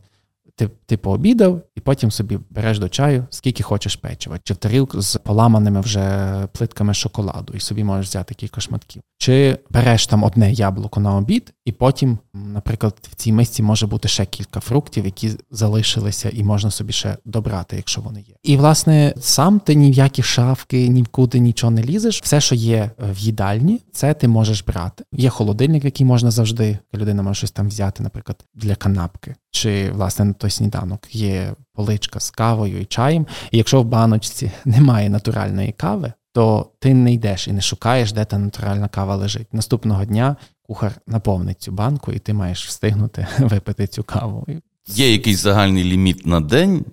ти 0.60 0.70
ти 0.86 0.98
пообідав, 0.98 1.62
і 1.76 1.80
потім 1.80 2.12
собі 2.12 2.40
береш 2.50 2.80
до 2.80 2.90
чаю, 2.90 3.26
скільки 3.30 3.64
хочеш 3.64 3.96
печива, 3.96 4.40
чи 4.44 4.54
в 4.54 4.58
тарілку 4.58 5.02
з 5.02 5.16
поламаними 5.16 5.82
вже 5.82 6.48
плитками 6.54 6.94
шоколаду, 6.94 7.54
і 7.54 7.60
собі 7.60 7.84
можеш 7.84 8.08
взяти 8.08 8.34
кілька 8.34 8.62
шматків. 8.62 9.02
Чи 9.18 9.58
береш 9.70 10.08
там 10.08 10.24
одне 10.24 10.52
яблуко 10.52 11.00
на 11.00 11.16
обід, 11.16 11.54
і 11.66 11.72
потім, 11.72 12.18
наприклад, 12.34 12.96
в 13.12 13.16
цій 13.16 13.32
мисці 13.32 13.64
може 13.64 13.88
бути 13.88 14.08
ще 14.08 14.26
кілька 14.26 14.60
фруктів, 14.60 15.06
які 15.06 15.32
залишилися, 15.52 16.30
і 16.34 16.44
можна 16.44 16.72
собі 16.72 16.94
ще 16.94 17.18
добрати, 17.26 17.76
якщо 17.76 18.02
вони 18.02 18.20
є. 18.20 18.36
І 18.44 18.58
власне 18.58 19.14
сам 19.20 19.60
ти 19.60 19.76
ні 19.76 19.92
в 19.92 19.94
які 19.94 20.24
шафки, 20.24 20.88
ні 20.88 21.04
в 21.04 21.08
куди 21.08 21.40
нічого 21.40 21.72
не 21.72 21.84
лізеш. 21.84 22.22
Все, 22.22 22.42
що 22.42 22.56
є 22.56 22.92
в 23.00 23.18
їдальні, 23.18 23.82
це 23.92 24.14
ти 24.14 24.28
можеш 24.28 24.64
брати. 24.64 25.04
Є 25.12 25.30
холодильник, 25.30 25.86
який 25.86 26.06
можна 26.06 26.32
завжди. 26.32 26.78
Людина 26.96 27.24
може 27.24 27.38
щось 27.38 27.52
там 27.52 27.68
взяти, 27.68 28.04
наприклад, 28.04 28.46
для 28.56 28.76
канапки, 28.76 29.36
чи 29.52 29.92
власне 29.92 30.26
на 30.26 30.34
той 30.34 30.50
сніданок 30.50 31.16
є 31.16 31.54
поличка 31.74 32.20
з 32.20 32.32
кавою 32.32 32.82
і 32.82 32.86
чаєм. 32.86 33.28
І 33.52 33.58
якщо 33.58 33.82
в 33.82 33.86
баночці 33.86 34.52
немає 34.66 35.10
натуральної 35.10 35.72
кави, 35.72 36.14
то 36.34 36.72
ти 36.80 36.94
не 36.94 37.14
йдеш 37.14 37.48
і 37.48 37.52
не 37.52 37.62
шукаєш, 37.62 38.12
де 38.12 38.26
та 38.26 38.38
натуральна 38.38 38.88
кава 38.88 39.16
лежить. 39.16 39.54
Наступного 39.54 40.06
дня 40.06 40.36
кухар 40.62 40.92
наповнить 41.08 41.62
цю 41.62 41.72
банку, 41.72 42.12
і 42.12 42.20
ти 42.20 42.34
маєш 42.34 42.68
встигнути 42.68 43.28
випити 43.40 43.88
цю 43.88 44.04
каву. 44.04 44.48
Є 44.88 45.12
якийсь 45.12 45.40
загальний 45.40 45.84
ліміт 45.84 46.26
на 46.26 46.40
день. 46.40 46.86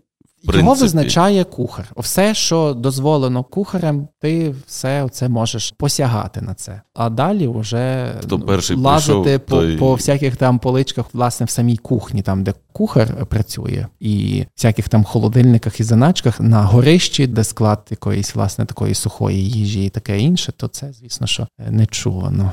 Його 0.55 0.75
визначає 0.75 1.45
кухар. 1.45 1.93
Все, 1.97 2.35
що 2.35 2.75
дозволено 2.75 3.45
кухарем, 3.45 4.09
ти 4.21 4.55
все 4.67 5.09
це 5.13 5.29
можеш 5.29 5.75
посягати 5.79 6.41
на 6.41 6.55
це. 6.55 6.81
А 6.95 7.11
далі 7.11 7.49
вже 7.49 8.13
Хто 8.23 8.39
перший 8.41 8.77
лазити 8.77 9.39
прийшов, 9.39 9.41
по 9.47 9.57
той... 9.57 9.77
по 9.77 9.95
всяких 9.95 10.37
там 10.37 10.59
поличках, 10.59 11.07
власне, 11.13 11.47
в 11.47 11.51
самій 11.51 11.77
кухні, 11.77 12.23
там 12.23 12.45
де 12.45 12.55
кухар 12.73 13.27
працює, 13.27 13.87
і 14.01 14.45
всяких 14.57 14.89
там 14.89 15.05
холодильниках 15.05 15.81
і 15.81 15.83
заначках 15.83 16.41
на 16.41 16.63
горищі, 16.63 17.27
де 17.27 17.45
склад 17.45 17.87
якоїсь 17.91 18.35
власне 18.35 18.65
такої 18.65 18.95
сухої 18.95 19.51
їжі 19.51 19.85
і 19.85 19.89
таке 19.89 20.19
інше, 20.19 20.53
то 20.57 20.69
це, 20.69 20.93
звісно, 20.93 21.27
що 21.27 21.47
не 21.71 21.87
чувано. 21.87 22.53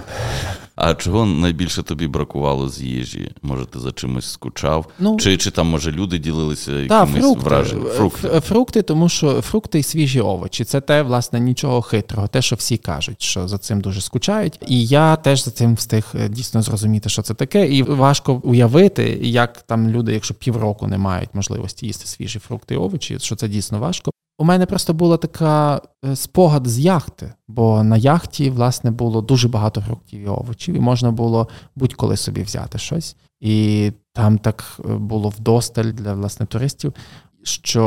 А 0.75 0.93
чого 0.93 1.25
найбільше 1.25 1.83
тобі 1.83 2.07
бракувало 2.07 2.69
з 2.69 2.81
їжі? 2.81 3.31
Може, 3.41 3.65
ти 3.65 3.79
за 3.79 3.91
чимось 3.91 4.31
скучав? 4.31 4.85
Ну, 4.99 5.17
Чи 5.17 5.37
чи 5.37 5.51
там, 5.51 5.67
може, 5.67 5.91
люди 5.91 6.17
ділилися 6.17 6.71
якимись 6.71 7.23
фрукти, 7.23 7.45
враженнями? 7.45 7.82
Фрукти. 7.83 8.27
фрукти, 8.39 8.81
тому 8.81 9.09
що 9.09 9.41
фрукти 9.41 9.79
і 9.79 9.83
свіжі 9.83 10.21
овочі. 10.21 10.63
Це 10.63 10.81
те, 10.81 11.01
власне, 11.01 11.39
нічого 11.39 11.81
хитрого, 11.81 12.27
те, 12.27 12.41
що 12.41 12.55
всі 12.55 12.77
кажуть, 12.77 13.21
що 13.21 13.47
за 13.47 13.57
цим 13.57 13.81
дуже 13.81 14.01
скучають. 14.01 14.59
І 14.67 14.85
я 14.85 15.15
теж 15.15 15.43
за 15.43 15.51
цим 15.51 15.75
встиг 15.75 16.05
е, 16.15 16.29
дійсно 16.29 16.61
зрозуміти, 16.61 17.09
що 17.09 17.21
це 17.21 17.33
таке. 17.33 17.67
І 17.67 17.83
важко 17.83 18.33
уявити, 18.33 19.19
як 19.21 19.61
там 19.61 19.89
люди, 19.89 20.13
якщо 20.13 20.33
півроку 20.33 20.87
не 20.87 20.97
мають 20.97 21.29
можливості 21.33 21.85
їсти 21.85 22.07
свіжі 22.07 22.39
фрукти 22.39 22.73
і 22.73 22.77
овочі, 22.77 23.19
що 23.19 23.35
це 23.35 23.47
дійсно 23.47 23.79
важко. 23.79 24.11
У 24.37 24.45
мене 24.45 24.65
просто 24.65 24.93
була 24.93 25.17
така 25.17 25.81
е, 26.05 26.15
спогад 26.15 26.67
з 26.67 26.79
яхти, 26.79 27.33
бо 27.47 27.83
на 27.83 27.97
яхті, 27.97 28.49
власне, 28.49 28.91
було 28.91 29.21
дуже 29.21 29.47
багато 29.47 29.81
фруктів 29.81 30.21
і 30.21 30.27
овочів, 30.27 30.75
і 30.75 30.79
можна 30.79 31.11
було 31.11 31.47
будь-коли 31.75 32.17
собі 32.17 32.43
взяти 32.43 32.77
щось. 32.77 33.15
І 33.41 33.91
там 34.13 34.37
так 34.37 34.79
е, 34.79 34.93
було 34.93 35.29
вдосталь 35.29 35.85
для 35.85 36.13
власне 36.13 36.45
туристів, 36.45 36.93
čo 37.43 37.85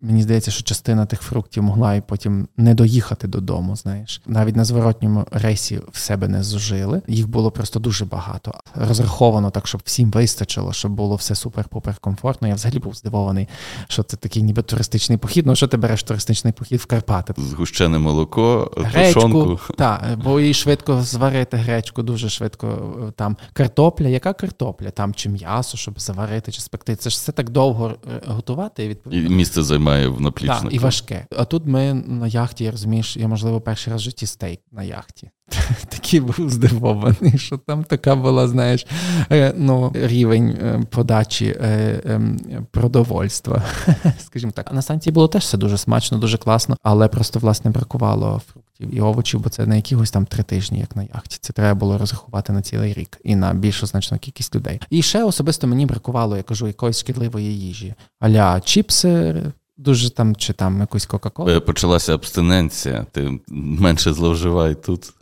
Мені 0.00 0.22
здається, 0.22 0.50
що 0.50 0.62
частина 0.62 1.06
тих 1.06 1.22
фруктів 1.22 1.62
могла 1.62 1.94
і 1.94 2.00
потім 2.00 2.48
не 2.56 2.74
доїхати 2.74 3.28
додому. 3.28 3.76
Знаєш, 3.76 4.22
навіть 4.26 4.56
на 4.56 4.64
зворотньому 4.64 5.26
рейсі 5.30 5.80
в 5.92 5.98
себе 5.98 6.28
не 6.28 6.42
зужили. 6.42 7.02
Їх 7.08 7.28
було 7.28 7.50
просто 7.50 7.80
дуже 7.80 8.04
багато. 8.04 8.54
Розраховано 8.74 9.50
так, 9.50 9.66
щоб 9.66 9.80
всім 9.84 10.10
вистачило, 10.10 10.72
щоб 10.72 10.92
було 10.92 11.16
все 11.16 11.34
супер-пупер 11.34 12.00
комфортно. 12.00 12.48
Я 12.48 12.54
взагалі 12.54 12.78
був 12.78 12.94
здивований, 12.94 13.48
що 13.88 14.02
це 14.02 14.16
такий, 14.16 14.42
ніби 14.42 14.62
туристичний 14.62 15.18
похід. 15.18 15.46
Ну 15.46 15.56
що 15.56 15.66
ти 15.68 15.76
береш 15.76 16.02
туристичний 16.02 16.52
похід 16.52 16.80
в 16.80 16.86
Карпати? 16.86 17.34
Згущене 17.36 17.98
молоко, 17.98 18.72
гречку, 18.76 19.20
тушонку. 19.20 19.58
Так, 19.78 20.18
бо 20.24 20.40
і 20.40 20.54
швидко 20.54 21.02
зварити 21.02 21.56
гречку, 21.56 22.02
дуже 22.02 22.28
швидко 22.28 22.66
е, 23.08 23.12
там 23.16 23.36
картопля. 23.52 24.08
Яка 24.08 24.32
картопля? 24.32 24.90
Там 24.90 25.14
чи 25.14 25.28
м'ясо, 25.28 25.76
щоб 25.76 26.00
заварити, 26.00 26.52
чи 26.52 26.60
спекти. 26.60 26.96
Це 26.96 27.10
ж 27.10 27.16
все 27.16 27.32
так 27.32 27.50
довго 27.50 27.94
е, 28.06 28.22
готувати 28.26 28.84
і 28.84 28.88
відповідно. 28.88 29.30
І 29.30 29.36
місце 29.36 29.62
займає 29.62 29.87
має 29.88 30.08
в 30.08 30.20
наплічнику. 30.20 30.62
Так, 30.62 30.74
і 30.74 30.78
важке. 30.78 31.26
А 31.36 31.44
тут 31.44 31.66
ми 31.66 31.94
на 31.94 32.26
яхті, 32.26 32.64
я 32.64 32.70
розумієш, 32.70 33.16
я, 33.16 33.28
можливо, 33.28 33.60
перший 33.60 33.92
раз 33.92 34.00
в 34.00 34.04
житті 34.04 34.26
стейк 34.26 34.60
на 34.72 34.82
яхті. 34.82 35.30
Такий 35.88 36.20
був 36.20 36.50
здивований, 36.50 37.38
що 37.38 37.56
там 37.56 37.84
така 37.84 38.16
була, 38.16 38.48
знаєш, 38.48 38.86
е, 39.32 39.54
ну, 39.56 39.92
рівень 39.94 40.48
е, 40.48 40.82
подачі 40.90 41.56
е, 41.60 42.00
ем, 42.04 42.38
продовольства. 42.70 43.62
Скажімо 44.18 44.52
так. 44.52 44.66
А 44.70 44.74
на 44.74 44.82
станції 44.82 45.12
було 45.12 45.28
теж 45.28 45.42
все 45.42 45.58
дуже 45.58 45.78
смачно, 45.78 46.18
дуже 46.18 46.38
класно, 46.38 46.76
але 46.82 47.08
просто, 47.08 47.38
власне, 47.38 47.70
бракувало 47.70 48.42
фруктів 48.52 48.94
і 48.94 49.00
овочів, 49.00 49.40
бо 49.40 49.48
це 49.48 49.66
не 49.66 49.76
якихось 49.76 50.10
там 50.10 50.26
три 50.26 50.42
тижні, 50.42 50.78
як 50.78 50.96
на 50.96 51.02
яхті. 51.02 51.38
Це 51.40 51.52
треба 51.52 51.74
було 51.74 51.98
розрахувати 51.98 52.52
на 52.52 52.62
цілий 52.62 52.92
рік 52.92 53.18
і 53.24 53.36
на 53.36 53.54
більшу 53.54 53.86
значну 53.86 54.18
кількість 54.18 54.54
людей. 54.54 54.80
І 54.90 55.02
ще 55.02 55.24
особисто 55.24 55.66
мені 55.66 55.86
бракувало, 55.86 56.36
я 56.36 56.42
кажу, 56.42 56.66
якоїсь 56.66 57.00
шкідливої 57.00 57.60
їжі. 57.60 57.94
Аля 58.20 58.60
чіпси. 58.60 59.42
Дуже 59.78 60.10
там 60.10 60.36
чи 60.36 60.52
там 60.52 60.80
якусь 60.80 61.06
Кока-Колу. 61.06 61.50
Е, 61.50 61.60
почалася 61.60 62.14
абстиненція, 62.14 63.06
ти 63.12 63.40
менше 63.48 64.12
зловживай 64.12 64.74
тут. 64.74 65.12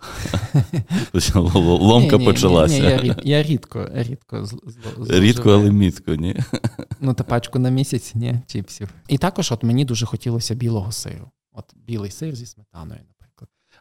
Ломка 1.65 2.19
почалася. 2.19 3.17
Я 3.25 3.43
рідко, 3.43 3.89
рідко 3.95 4.47
Рідко, 5.09 5.51
але 5.51 5.71
мітко, 5.71 6.15
ні. 6.15 6.37
Ну, 7.01 7.15
та 7.15 7.25
пачку 7.25 7.59
на 7.59 7.71
місяць, 7.71 8.15
ні, 8.15 8.41
чіпсів. 8.47 8.89
І 9.09 9.19
також 9.19 9.53
от 9.53 9.63
мені 9.63 9.85
дуже 9.85 10.07
хотілося 10.07 10.55
білого 10.55 10.93
сиру. 10.93 11.31
От 11.53 11.65
білий 11.87 12.11
сир 12.11 12.37
зі 12.37 12.47
сметаною. 12.47 13.01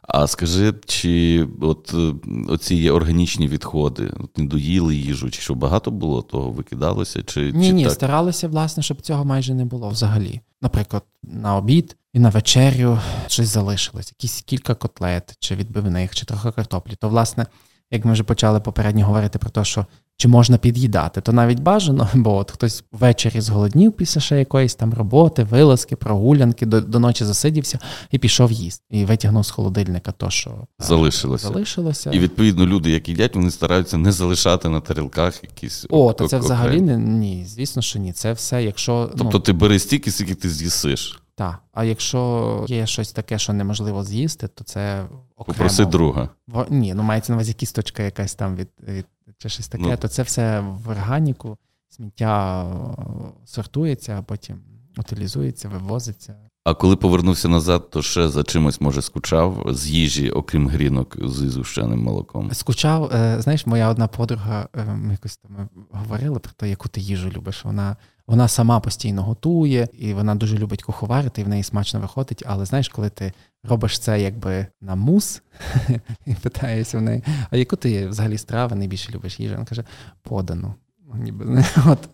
А 0.06 0.26
скажи, 0.26 0.74
чи 0.86 1.46
от 1.60 1.94
е, 1.94 2.14
оці 2.48 2.90
органічні 2.90 3.48
відходи, 3.48 4.12
от 4.20 4.38
не 4.38 4.44
доїли 4.44 4.96
їжу, 4.96 5.30
чи 5.30 5.40
що 5.40 5.54
багато 5.54 5.90
було 5.90 6.22
того 6.22 6.50
викидалося? 6.50 7.22
Чи 7.22 7.52
ні, 7.52 7.66
чи 7.66 7.72
ні, 7.72 7.84
так? 7.84 7.92
старалися, 7.92 8.48
власне, 8.48 8.82
щоб 8.82 9.00
цього 9.00 9.24
майже 9.24 9.54
не 9.54 9.64
було 9.64 9.88
взагалі. 9.88 10.40
Наприклад, 10.62 11.02
на 11.22 11.56
обід 11.56 11.96
і 12.12 12.18
на 12.18 12.28
вечерю 12.28 12.98
щось 13.26 13.48
залишилось, 13.48 14.12
якісь 14.18 14.42
кілька 14.42 14.74
котлет, 14.74 15.36
чи 15.38 15.54
відбивних, 15.54 16.14
чи 16.14 16.26
трохи 16.26 16.50
картоплі. 16.50 16.94
То, 16.94 17.08
власне, 17.08 17.46
як 17.90 18.04
ми 18.04 18.12
вже 18.12 18.22
почали 18.22 18.60
попередньо 18.60 19.06
говорити 19.06 19.38
про 19.38 19.50
те, 19.50 19.64
що 19.64 19.86
чи 20.16 20.28
можна 20.28 20.58
під'їдати, 20.58 21.20
то 21.20 21.32
навіть 21.32 21.60
бажано, 21.60 22.08
бо 22.14 22.36
от 22.36 22.50
хтось 22.50 22.84
ввечері 22.92 23.40
зголоднів 23.40 23.92
після 23.92 24.20
ще 24.20 24.38
якоїсь 24.38 24.74
там 24.74 24.94
роботи, 24.94 25.44
вилазки, 25.44 25.96
прогулянки, 25.96 26.66
до 26.66 26.80
до 26.80 26.98
ночі 26.98 27.24
засидівся 27.24 27.78
і 28.10 28.18
пішов 28.18 28.52
їсти. 28.52 28.84
І 28.90 29.04
витягнув 29.04 29.46
з 29.46 29.50
холодильника 29.50 30.12
то, 30.12 30.30
що 30.30 30.66
залишилося. 30.78 31.48
залишилося. 31.48 32.10
І 32.10 32.18
відповідно 32.18 32.66
люди, 32.66 32.90
які 32.90 33.10
їдять, 33.10 33.36
вони 33.36 33.50
стараються 33.50 33.98
не 33.98 34.12
залишати 34.12 34.68
на 34.68 34.80
тарілках 34.80 35.42
якісь. 35.42 35.86
О, 35.90 36.12
то 36.12 36.28
це 36.28 36.38
взагалі 36.38 36.80
не 36.80 36.96
ні. 36.96 37.44
Звісно, 37.48 37.82
що 37.82 37.98
ні. 37.98 38.12
Це 38.12 38.32
все, 38.32 38.64
якщо. 38.64 39.10
Тобто 39.18 39.30
ну, 39.38 39.40
ти 39.40 39.52
бери 39.52 39.78
стільки, 39.78 40.10
скільки 40.10 40.34
ти 40.34 40.50
з'їсиш. 40.50 41.20
Так, 41.34 41.58
а 41.72 41.84
якщо 41.84 42.64
є 42.68 42.86
щось 42.86 43.12
таке, 43.12 43.38
що 43.38 43.52
неможливо 43.52 44.04
з'їсти, 44.04 44.48
то 44.48 44.64
це 44.64 45.02
окремо. 45.02 45.46
Попроси 45.46 45.84
друга. 45.84 46.28
Ні, 46.70 46.94
ну 46.94 47.02
мається 47.02 47.32
на 47.32 47.36
увазі 47.36 47.52
кісточка 47.52 48.02
якась 48.02 48.34
там 48.34 48.56
від, 48.56 48.68
від 48.88 49.06
чи 49.38 49.48
щось 49.48 49.68
таке, 49.68 49.84
ну. 49.84 49.96
то 49.96 50.08
це 50.08 50.22
все 50.22 50.60
в 50.60 50.88
органіку, 50.88 51.58
сміття 51.88 52.64
е, 52.64 53.02
сортується, 53.44 54.18
а 54.18 54.22
потім 54.22 54.62
утилізується, 54.98 55.68
вивозиться. 55.68 56.36
А 56.64 56.74
коли 56.74 56.96
повернувся 56.96 57.48
назад, 57.48 57.90
то 57.90 58.02
ще 58.02 58.28
за 58.28 58.42
чимось 58.42 58.80
може 58.80 59.02
скучав 59.02 59.66
з 59.70 59.86
їжі, 59.86 60.30
окрім 60.30 60.68
грінок 60.68 61.16
з 61.28 61.42
ізущеним 61.42 62.02
молоком. 62.02 62.50
Скучав, 62.52 63.10
е, 63.14 63.36
знаєш, 63.40 63.66
моя 63.66 63.88
одна 63.88 64.06
подруга, 64.06 64.68
е, 64.76 64.84
ми 64.84 65.12
якось 65.12 65.36
там 65.36 65.68
говорили 65.90 66.38
про 66.38 66.52
те, 66.56 66.68
яку 66.68 66.88
ти 66.88 67.00
їжу 67.00 67.30
любиш. 67.30 67.64
Вона 67.64 67.96
вона 68.26 68.48
сама 68.48 68.80
постійно 68.80 69.22
готує, 69.22 69.88
і 69.92 70.14
вона 70.14 70.34
дуже 70.34 70.58
любить 70.58 70.82
куховарити, 70.82 71.40
і 71.40 71.44
в 71.44 71.48
неї 71.48 71.62
смачно 71.62 72.00
виходить. 72.00 72.42
Але 72.46 72.64
знаєш, 72.64 72.88
коли 72.88 73.10
ти 73.10 73.32
робиш 73.64 73.98
це 73.98 74.20
якби 74.20 74.66
на 74.80 74.94
мус, 74.94 75.42
і 76.26 76.34
питаєшся 76.34 76.98
в 76.98 77.02
неї, 77.02 77.22
а 77.50 77.56
яку 77.56 77.76
ти 77.76 78.08
взагалі 78.08 78.38
страви 78.38 78.76
найбільше 78.76 79.12
любиш 79.12 79.40
їжу? 79.40 79.54
Вона 79.54 79.66
каже, 79.66 79.84
подану 80.22 80.74
ніби 81.14 81.64
от, 81.86 82.08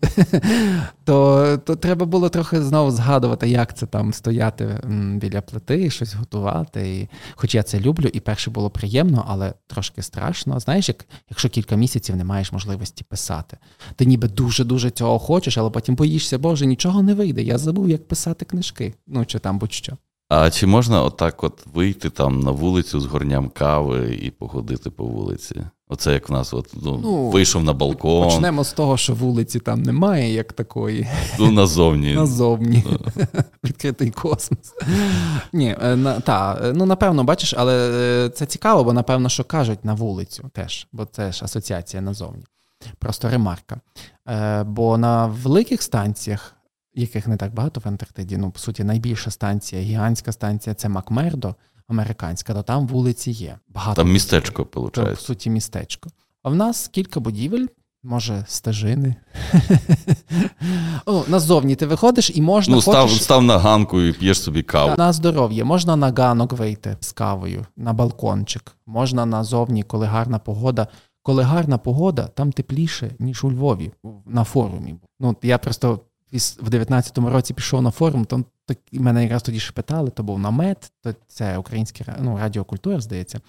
то 1.03 1.57
то 1.57 1.75
треба 1.75 2.05
було 2.05 2.29
трохи 2.29 2.61
знову 2.61 2.91
згадувати, 2.91 3.49
як 3.49 3.77
це 3.77 3.85
там 3.85 4.13
стояти 4.13 4.79
біля 5.15 5.41
плити, 5.41 5.83
і 5.83 5.89
щось 5.89 6.13
готувати. 6.13 6.97
І, 6.97 7.09
Хоч 7.35 7.55
я 7.55 7.63
це 7.63 7.79
люблю, 7.79 8.09
і 8.13 8.19
перше 8.19 8.51
було 8.51 8.69
приємно, 8.69 9.25
але 9.27 9.53
трошки 9.67 10.01
страшно. 10.01 10.59
Знаєш, 10.59 10.87
як, 10.87 11.05
якщо 11.29 11.49
кілька 11.49 11.75
місяців 11.75 12.15
не 12.15 12.23
маєш 12.23 12.51
можливості 12.51 13.03
писати, 13.03 13.57
ти 13.95 14.05
ніби 14.05 14.27
дуже-дуже 14.27 14.89
цього 14.89 15.19
хочеш, 15.19 15.57
але 15.57 15.69
потім 15.69 15.95
боїшся, 15.95 16.37
боже, 16.37 16.65
нічого 16.65 17.03
не 17.03 17.13
вийде. 17.13 17.43
Я 17.43 17.57
забув, 17.57 17.89
як 17.89 18.07
писати 18.07 18.45
книжки, 18.45 18.93
ну 19.07 19.25
чи 19.25 19.39
там 19.39 19.59
будь-що. 19.59 19.97
А 20.29 20.49
чи 20.49 20.67
можна 20.67 21.03
отак 21.03 21.43
от 21.43 21.65
вийти 21.73 22.09
там 22.09 22.39
на 22.39 22.51
вулицю 22.51 22.99
з 22.99 23.05
горням 23.05 23.49
кави 23.49 24.19
і 24.21 24.31
походити 24.31 24.89
по 24.89 25.03
вулиці? 25.03 25.61
Оце 25.87 26.13
як 26.13 26.29
в 26.29 26.31
нас 26.31 26.53
от, 26.53 26.73
ну, 26.83 26.99
ну, 27.03 27.29
вийшов 27.29 27.63
на 27.63 27.73
балкон. 27.73 28.29
Почнемо 28.29 28.63
з 28.63 28.73
того, 28.73 28.97
що 28.97 29.13
вулиці 29.13 29.59
там 29.59 29.83
немає, 29.83 30.33
як 30.33 30.53
такої. 30.53 31.07
Ну, 31.39 31.51
назовні. 31.51 32.13
Назовні. 32.15 32.83
Відкритий 33.63 34.11
космос. 34.11 34.73
Ні, 35.53 35.75
е, 35.81 35.95
на, 35.95 36.19
та, 36.19 36.59
е, 36.63 36.73
ну 36.75 36.85
напевно, 36.85 37.23
бачиш, 37.23 37.53
але 37.57 37.91
е, 37.91 38.29
це 38.29 38.45
цікаво, 38.45 38.83
бо 38.83 38.93
напевно, 38.93 39.29
що 39.29 39.43
кажуть 39.43 39.85
на 39.85 39.93
вулицю 39.93 40.49
теж, 40.53 40.87
бо 40.91 41.05
це 41.05 41.31
ж 41.31 41.45
асоціація 41.45 42.01
назовні. 42.01 42.43
Просто 42.99 43.29
ремарка. 43.29 43.81
Бо 44.65 44.97
на 44.97 45.27
великих 45.27 45.81
станціях 45.81 46.55
яких 46.95 47.27
не 47.27 47.37
так 47.37 47.53
багато 47.53 47.81
в 47.85 47.87
Антарктиді. 47.87 48.37
Ну, 48.37 48.51
по 48.51 48.59
суті, 48.59 48.83
найбільша 48.83 49.31
станція, 49.31 49.81
гігантська 49.81 50.31
станція 50.31 50.75
це 50.75 50.89
Макмердо, 50.89 51.55
американська, 51.87 52.53
то 52.53 52.63
там 52.63 52.87
вулиці 52.87 53.31
є. 53.31 53.57
Багато 53.67 54.01
Там 54.01 54.11
містечко, 54.11 54.67
виходить. 54.73 55.09
По 55.09 55.15
суті, 55.15 55.49
містечко. 55.49 56.09
А 56.43 56.49
в 56.49 56.55
нас 56.55 56.87
кілька 56.87 57.19
будівель. 57.19 57.65
Може, 58.05 58.45
стежини. 58.47 59.15
О, 61.05 61.23
Назовні 61.27 61.75
ти 61.75 61.85
виходиш 61.85 62.31
і 62.35 62.41
можна. 62.41 62.75
Ну, 62.75 62.81
став 62.81 63.07
хочеш... 63.07 63.23
став 63.23 63.43
на 63.43 63.57
ганку 63.59 64.01
і 64.01 64.13
п'єш 64.13 64.41
собі 64.41 64.63
каву. 64.63 64.93
На 64.97 65.13
здоров'я. 65.13 65.65
Можна 65.65 65.95
на 65.95 66.11
ганок 66.11 66.53
вийти 66.53 66.97
з 66.99 67.11
кавою, 67.11 67.65
на 67.77 67.93
балкончик. 67.93 68.71
Можна 68.85 69.25
назовні, 69.25 69.83
коли 69.83 70.05
гарна 70.05 70.39
погода. 70.39 70.87
Коли 71.25 71.43
гарна 71.43 71.77
погода, 71.77 72.27
там 72.27 72.51
тепліше, 72.51 73.11
ніж 73.19 73.43
у 73.43 73.51
Львові 73.51 73.91
на 74.25 74.43
форумі. 74.43 74.95
Ну, 75.19 75.35
Я 75.43 75.57
просто 75.57 75.99
в 76.37 76.69
19-му 76.69 77.29
році 77.29 77.53
пішов 77.53 77.81
на 77.81 77.91
форум, 77.91 78.25
то 78.25 78.43
так, 78.65 78.77
мене 78.91 79.23
якраз 79.23 79.43
тоді 79.43 79.59
ще 79.59 79.71
питали, 79.71 80.09
то 80.09 80.23
був 80.23 80.39
намет, 80.39 80.91
то 81.01 81.13
це 81.27 81.57
українське 81.57 82.15
ну, 82.21 82.37
радіокультура, 82.37 83.01
здається, 83.01 83.39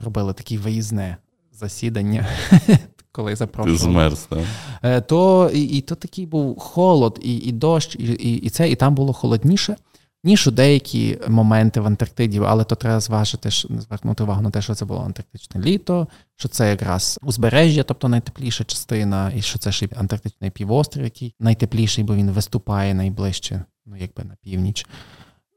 робили 0.00 0.32
такі 0.32 0.58
виїзне 0.58 1.16
засідання, 1.52 2.26
коли 3.12 3.36
запрошували. 3.36 3.78
Ти 3.78 3.84
змерз, 3.84 4.18
так? 4.18 4.38
Е, 4.82 5.00
то 5.00 5.50
і, 5.54 5.62
і 5.62 5.80
то 5.80 5.94
такий 5.94 6.26
був 6.26 6.58
холод, 6.58 7.18
і 7.22 7.36
і 7.36 7.52
дощ, 7.52 7.96
і, 7.96 8.02
і, 8.04 8.34
і 8.34 8.50
це, 8.50 8.70
і 8.70 8.76
там 8.76 8.94
було 8.94 9.12
холодніше 9.12 9.76
ніж 10.24 10.46
у 10.46 10.50
деякі 10.50 11.18
моменти 11.28 11.80
в 11.80 11.86
Антарктиді, 11.86 12.40
але 12.46 12.64
то 12.64 12.74
треба 12.74 13.00
зважити, 13.00 13.50
звернути 13.50 14.22
увагу 14.22 14.42
на 14.42 14.50
те, 14.50 14.62
що 14.62 14.74
це 14.74 14.84
було 14.84 15.00
антарктичне 15.00 15.60
літо, 15.60 16.08
що 16.36 16.48
це 16.48 16.70
якраз 16.70 17.18
узбережжя, 17.22 17.82
тобто 17.82 18.08
найтепліша 18.08 18.64
частина, 18.64 19.32
і 19.34 19.42
що 19.42 19.58
це 19.58 19.72
ще 19.72 19.88
Антарктичний 19.96 20.50
півострів, 20.50 21.04
який 21.04 21.34
найтепліший, 21.40 22.04
бо 22.04 22.14
він 22.14 22.30
виступає 22.30 22.94
найближче, 22.94 23.64
ну 23.86 23.96
якби 23.96 24.24
на 24.24 24.36
північ 24.42 24.86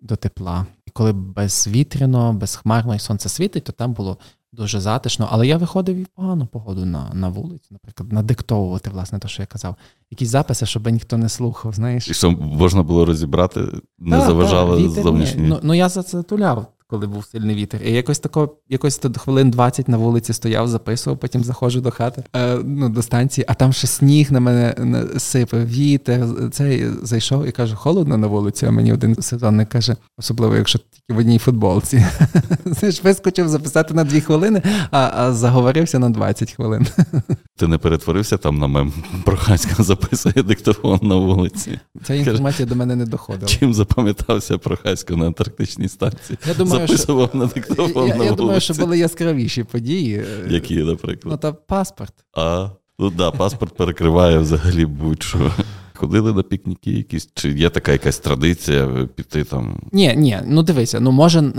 до 0.01 0.15
тепла. 0.15 0.65
І 0.85 0.91
коли 0.91 1.13
безвітряно, 1.13 2.33
безхмарно 2.33 2.95
і 2.95 2.99
сонце 2.99 3.29
світить, 3.29 3.63
то 3.63 3.71
там 3.71 3.93
було 3.93 4.17
дуже 4.53 4.79
затишно. 4.79 5.27
Але 5.31 5.47
я 5.47 5.57
виходив 5.57 5.95
і 5.95 6.03
в 6.03 6.07
погану 6.07 6.45
погоду 6.45 6.85
на 6.85 7.11
на 7.13 7.29
вулицю, 7.29 7.67
наприклад, 7.71 8.13
надиктовувати, 8.13 8.89
власне, 8.89 9.19
те, 9.19 9.27
що 9.27 9.41
я 9.41 9.45
казав. 9.45 9.75
Якісь 10.11 10.29
записи, 10.29 10.65
щоб 10.65 10.87
ніхто 10.87 11.17
не 11.17 11.29
слухав. 11.29 11.73
знаєш. 11.73 12.07
І 12.07 12.13
що 12.13 12.31
можна 12.31 12.83
було 12.83 13.05
розібрати, 13.05 13.61
не 13.99 14.21
заважало 14.21 14.89
зовнішні. 14.89 15.47
Ну, 15.47 15.59
ну 15.63 15.73
я 15.73 15.89
за 15.89 16.03
це 16.03 16.23
туляв 16.23 16.67
коли 16.93 17.07
був 17.07 17.25
сильний 17.25 17.55
вітер. 17.55 17.81
І 17.85 17.91
якось 17.91 18.19
тако, 18.19 18.55
якось 18.69 19.01
хвилин 19.17 19.51
20 19.51 19.87
на 19.87 19.97
вулиці 19.97 20.33
стояв, 20.33 20.67
записував, 20.67 21.19
потім 21.19 21.43
заходжу 21.43 21.79
до 21.79 21.91
хати, 21.91 22.23
е, 22.35 22.57
ну, 22.63 22.89
до 22.89 23.01
станції, 23.01 23.45
а 23.47 23.53
там 23.53 23.73
ще 23.73 23.87
сніг 23.87 24.31
на 24.31 24.39
мене 24.39 24.75
сипав, 25.17 25.65
вітер. 25.67 26.25
Цей 26.51 26.87
зайшов 27.03 27.45
і 27.45 27.51
каже, 27.51 27.75
холодно 27.75 28.17
на 28.17 28.27
вулиці, 28.27 28.65
а 28.65 28.71
мені 28.71 28.93
один 28.93 29.21
сезонник 29.21 29.69
каже, 29.69 29.95
особливо, 30.17 30.55
якщо 30.55 30.79
тільки 30.79 31.13
в 31.13 31.17
одній 31.17 31.39
футболці. 31.39 32.05
Знаєш, 32.65 33.03
вискочив 33.03 33.49
записати 33.49 33.93
на 33.93 34.03
2 34.03 34.19
хвилини, 34.19 34.61
а, 34.91 35.11
а 35.15 35.33
заговорився 35.33 35.99
на 35.99 36.09
20 36.09 36.51
хвилин. 36.51 36.87
Ти 37.57 37.67
не 37.67 37.77
перетворився 37.77 38.37
там 38.37 38.57
на 38.57 38.67
мем 38.67 38.93
Прохаська 39.25 39.83
записує 39.83 40.43
диктофон 40.43 40.99
на 41.01 41.15
вулиці. 41.15 41.79
Ця 42.03 42.13
інформація 42.13 42.67
до 42.67 42.75
мене 42.75 42.95
не 42.95 43.05
доходила. 43.05 43.47
Чим 43.47 43.73
запам'ятався 43.73 44.57
Прохасько 44.57 45.15
на 45.15 45.27
антарктичній 45.27 45.89
станції? 45.89 46.39
Я 46.47 46.53
думаю, 46.53 46.82
записував 46.87 47.29
що... 47.29 47.37
на 47.37 47.45
диктофон. 47.45 48.07
Я, 48.07 48.15
на 48.15 48.25
я 48.25 48.31
думаю, 48.31 48.59
що 48.59 48.73
були 48.73 48.97
яскравіші 48.97 49.63
події. 49.63 50.23
Які, 50.49 50.75
наприклад? 50.75 51.31
Ну, 51.31 51.37
та 51.37 51.51
паспорт. 51.53 52.13
А, 52.33 52.69
ну 52.99 53.09
так, 53.09 53.17
да, 53.17 53.31
паспорт 53.31 53.75
перекриває 53.77 54.37
взагалі 54.37 54.85
будь-що. 54.85 55.51
Ходили 55.95 56.33
на 56.33 56.43
пікніки 56.43 56.91
якісь? 56.91 57.29
Чи 57.33 57.51
є 57.51 57.69
така 57.69 57.91
якась 57.91 58.19
традиція 58.19 59.07
піти 59.15 59.43
там? 59.43 59.79
Ні, 59.91 60.13
ні, 60.17 60.39
ну 60.45 60.63
дивися, 60.63 60.99
ну 60.99 61.11
може 61.11 61.51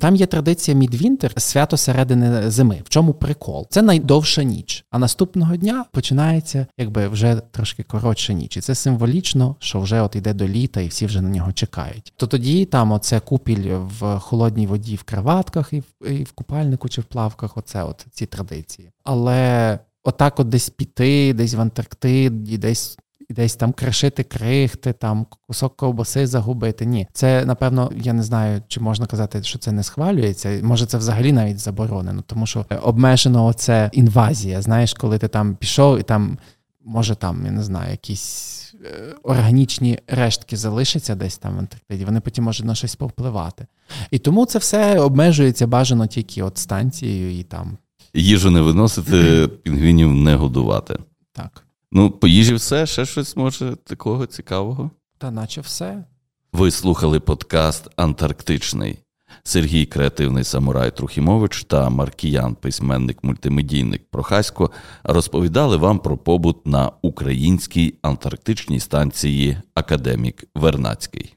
там 0.00 0.16
є 0.16 0.26
традиція 0.26 0.76
Мідвінтер, 0.76 1.32
свято 1.36 1.76
середини 1.76 2.50
зими. 2.50 2.80
В 2.84 2.88
чому 2.88 3.14
прикол? 3.14 3.66
Це 3.70 3.82
найдовша 3.82 4.42
ніч. 4.42 4.84
А 4.90 4.98
наступного 4.98 5.56
дня 5.56 5.84
починається 5.92 6.66
якби 6.78 7.08
вже 7.08 7.40
трошки 7.50 7.82
коротша 7.82 8.32
ніч. 8.32 8.56
І 8.56 8.60
це 8.60 8.74
символічно, 8.74 9.56
що 9.58 9.80
вже 9.80 10.00
от 10.00 10.16
йде 10.16 10.32
до 10.32 10.48
літа, 10.48 10.80
і 10.80 10.88
всі 10.88 11.06
вже 11.06 11.20
на 11.20 11.28
нього 11.28 11.52
чекають. 11.52 12.12
То 12.16 12.26
тоді 12.26 12.64
там 12.64 12.92
оце 12.92 13.20
купіль 13.20 13.74
в 14.00 14.18
холодній 14.18 14.66
воді 14.66 14.96
в 14.96 15.02
краватках, 15.02 15.72
і 15.72 15.80
в, 15.80 16.10
і 16.10 16.24
в 16.24 16.32
купальнику 16.32 16.88
чи 16.88 17.00
в 17.00 17.04
плавках. 17.04 17.56
Оце 17.56 17.84
от 17.84 18.06
ці 18.12 18.26
традиції. 18.26 18.90
Але. 19.04 19.78
Отак, 20.06 20.40
от 20.40 20.48
десь 20.48 20.70
піти, 20.70 21.34
десь 21.34 21.54
в 21.54 21.60
Антарктиді, 21.60 22.58
десь 22.58 22.98
і 23.28 23.34
десь 23.34 23.56
там 23.56 23.72
кришити 23.72 24.22
крихти, 24.22 24.92
там 24.92 25.26
кусок 25.46 25.76
ковбаси 25.76 26.26
загубити. 26.26 26.86
Ні, 26.86 27.08
це 27.12 27.44
напевно, 27.44 27.92
я 27.96 28.12
не 28.12 28.22
знаю, 28.22 28.62
чи 28.68 28.80
можна 28.80 29.06
казати, 29.06 29.42
що 29.42 29.58
це 29.58 29.72
не 29.72 29.82
схвалюється. 29.82 30.60
Може, 30.62 30.86
це 30.86 30.98
взагалі 30.98 31.32
навіть 31.32 31.58
заборонено, 31.58 32.22
тому 32.26 32.46
що 32.46 32.66
обмежено 32.82 33.46
оце 33.46 33.90
інвазія. 33.92 34.62
Знаєш, 34.62 34.94
коли 34.94 35.18
ти 35.18 35.28
там 35.28 35.56
пішов, 35.56 35.98
і 35.98 36.02
там 36.02 36.38
може 36.84 37.14
там 37.14 37.46
я 37.46 37.50
не 37.50 37.62
знаю, 37.62 37.90
якісь. 37.90 38.60
Е, 38.84 39.14
органічні 39.22 39.98
рештки 40.06 40.56
залишаться 40.56 41.14
десь 41.14 41.38
там 41.38 41.54
в 41.54 41.58
Антарктиді, 41.58 42.04
вони 42.04 42.20
потім 42.20 42.44
можуть 42.44 42.66
на 42.66 42.74
щось 42.74 42.96
повпливати. 42.96 43.66
І 44.10 44.18
тому 44.18 44.46
це 44.46 44.58
все 44.58 44.98
обмежується 44.98 45.66
бажано 45.66 46.06
тільки 46.06 46.42
от 46.42 46.58
станцією 46.58 47.38
і 47.38 47.42
там. 47.42 47.78
Їжу 48.14 48.50
не 48.50 48.60
виносити, 48.60 49.48
пінгвінів 49.48 50.14
не 50.14 50.34
годувати. 50.34 50.98
Так. 51.32 51.63
Ну, 51.96 52.10
по 52.10 52.28
їжі 52.28 52.54
все, 52.54 52.86
ще 52.86 53.06
щось 53.06 53.36
може 53.36 53.76
такого 53.84 54.26
цікавого. 54.26 54.90
Та 55.18 55.30
наче 55.30 55.60
все. 55.60 56.04
Ви 56.52 56.70
слухали 56.70 57.20
подкаст 57.20 57.88
Антарктичний. 57.96 58.98
Сергій 59.42 59.86
Креативний 59.86 60.44
Самурай 60.44 60.96
Трухімович 60.96 61.64
та 61.64 61.90
Маркіян, 61.90 62.54
письменник 62.54 63.24
мультимедійник 63.24 64.02
Прохасько, 64.10 64.70
розповідали 65.04 65.76
вам 65.76 65.98
про 65.98 66.16
побут 66.16 66.66
на 66.66 66.92
українській 67.02 67.94
антарктичній 68.02 68.80
станції 68.80 69.56
Академік 69.74 70.44
Вернацький. 70.54 71.34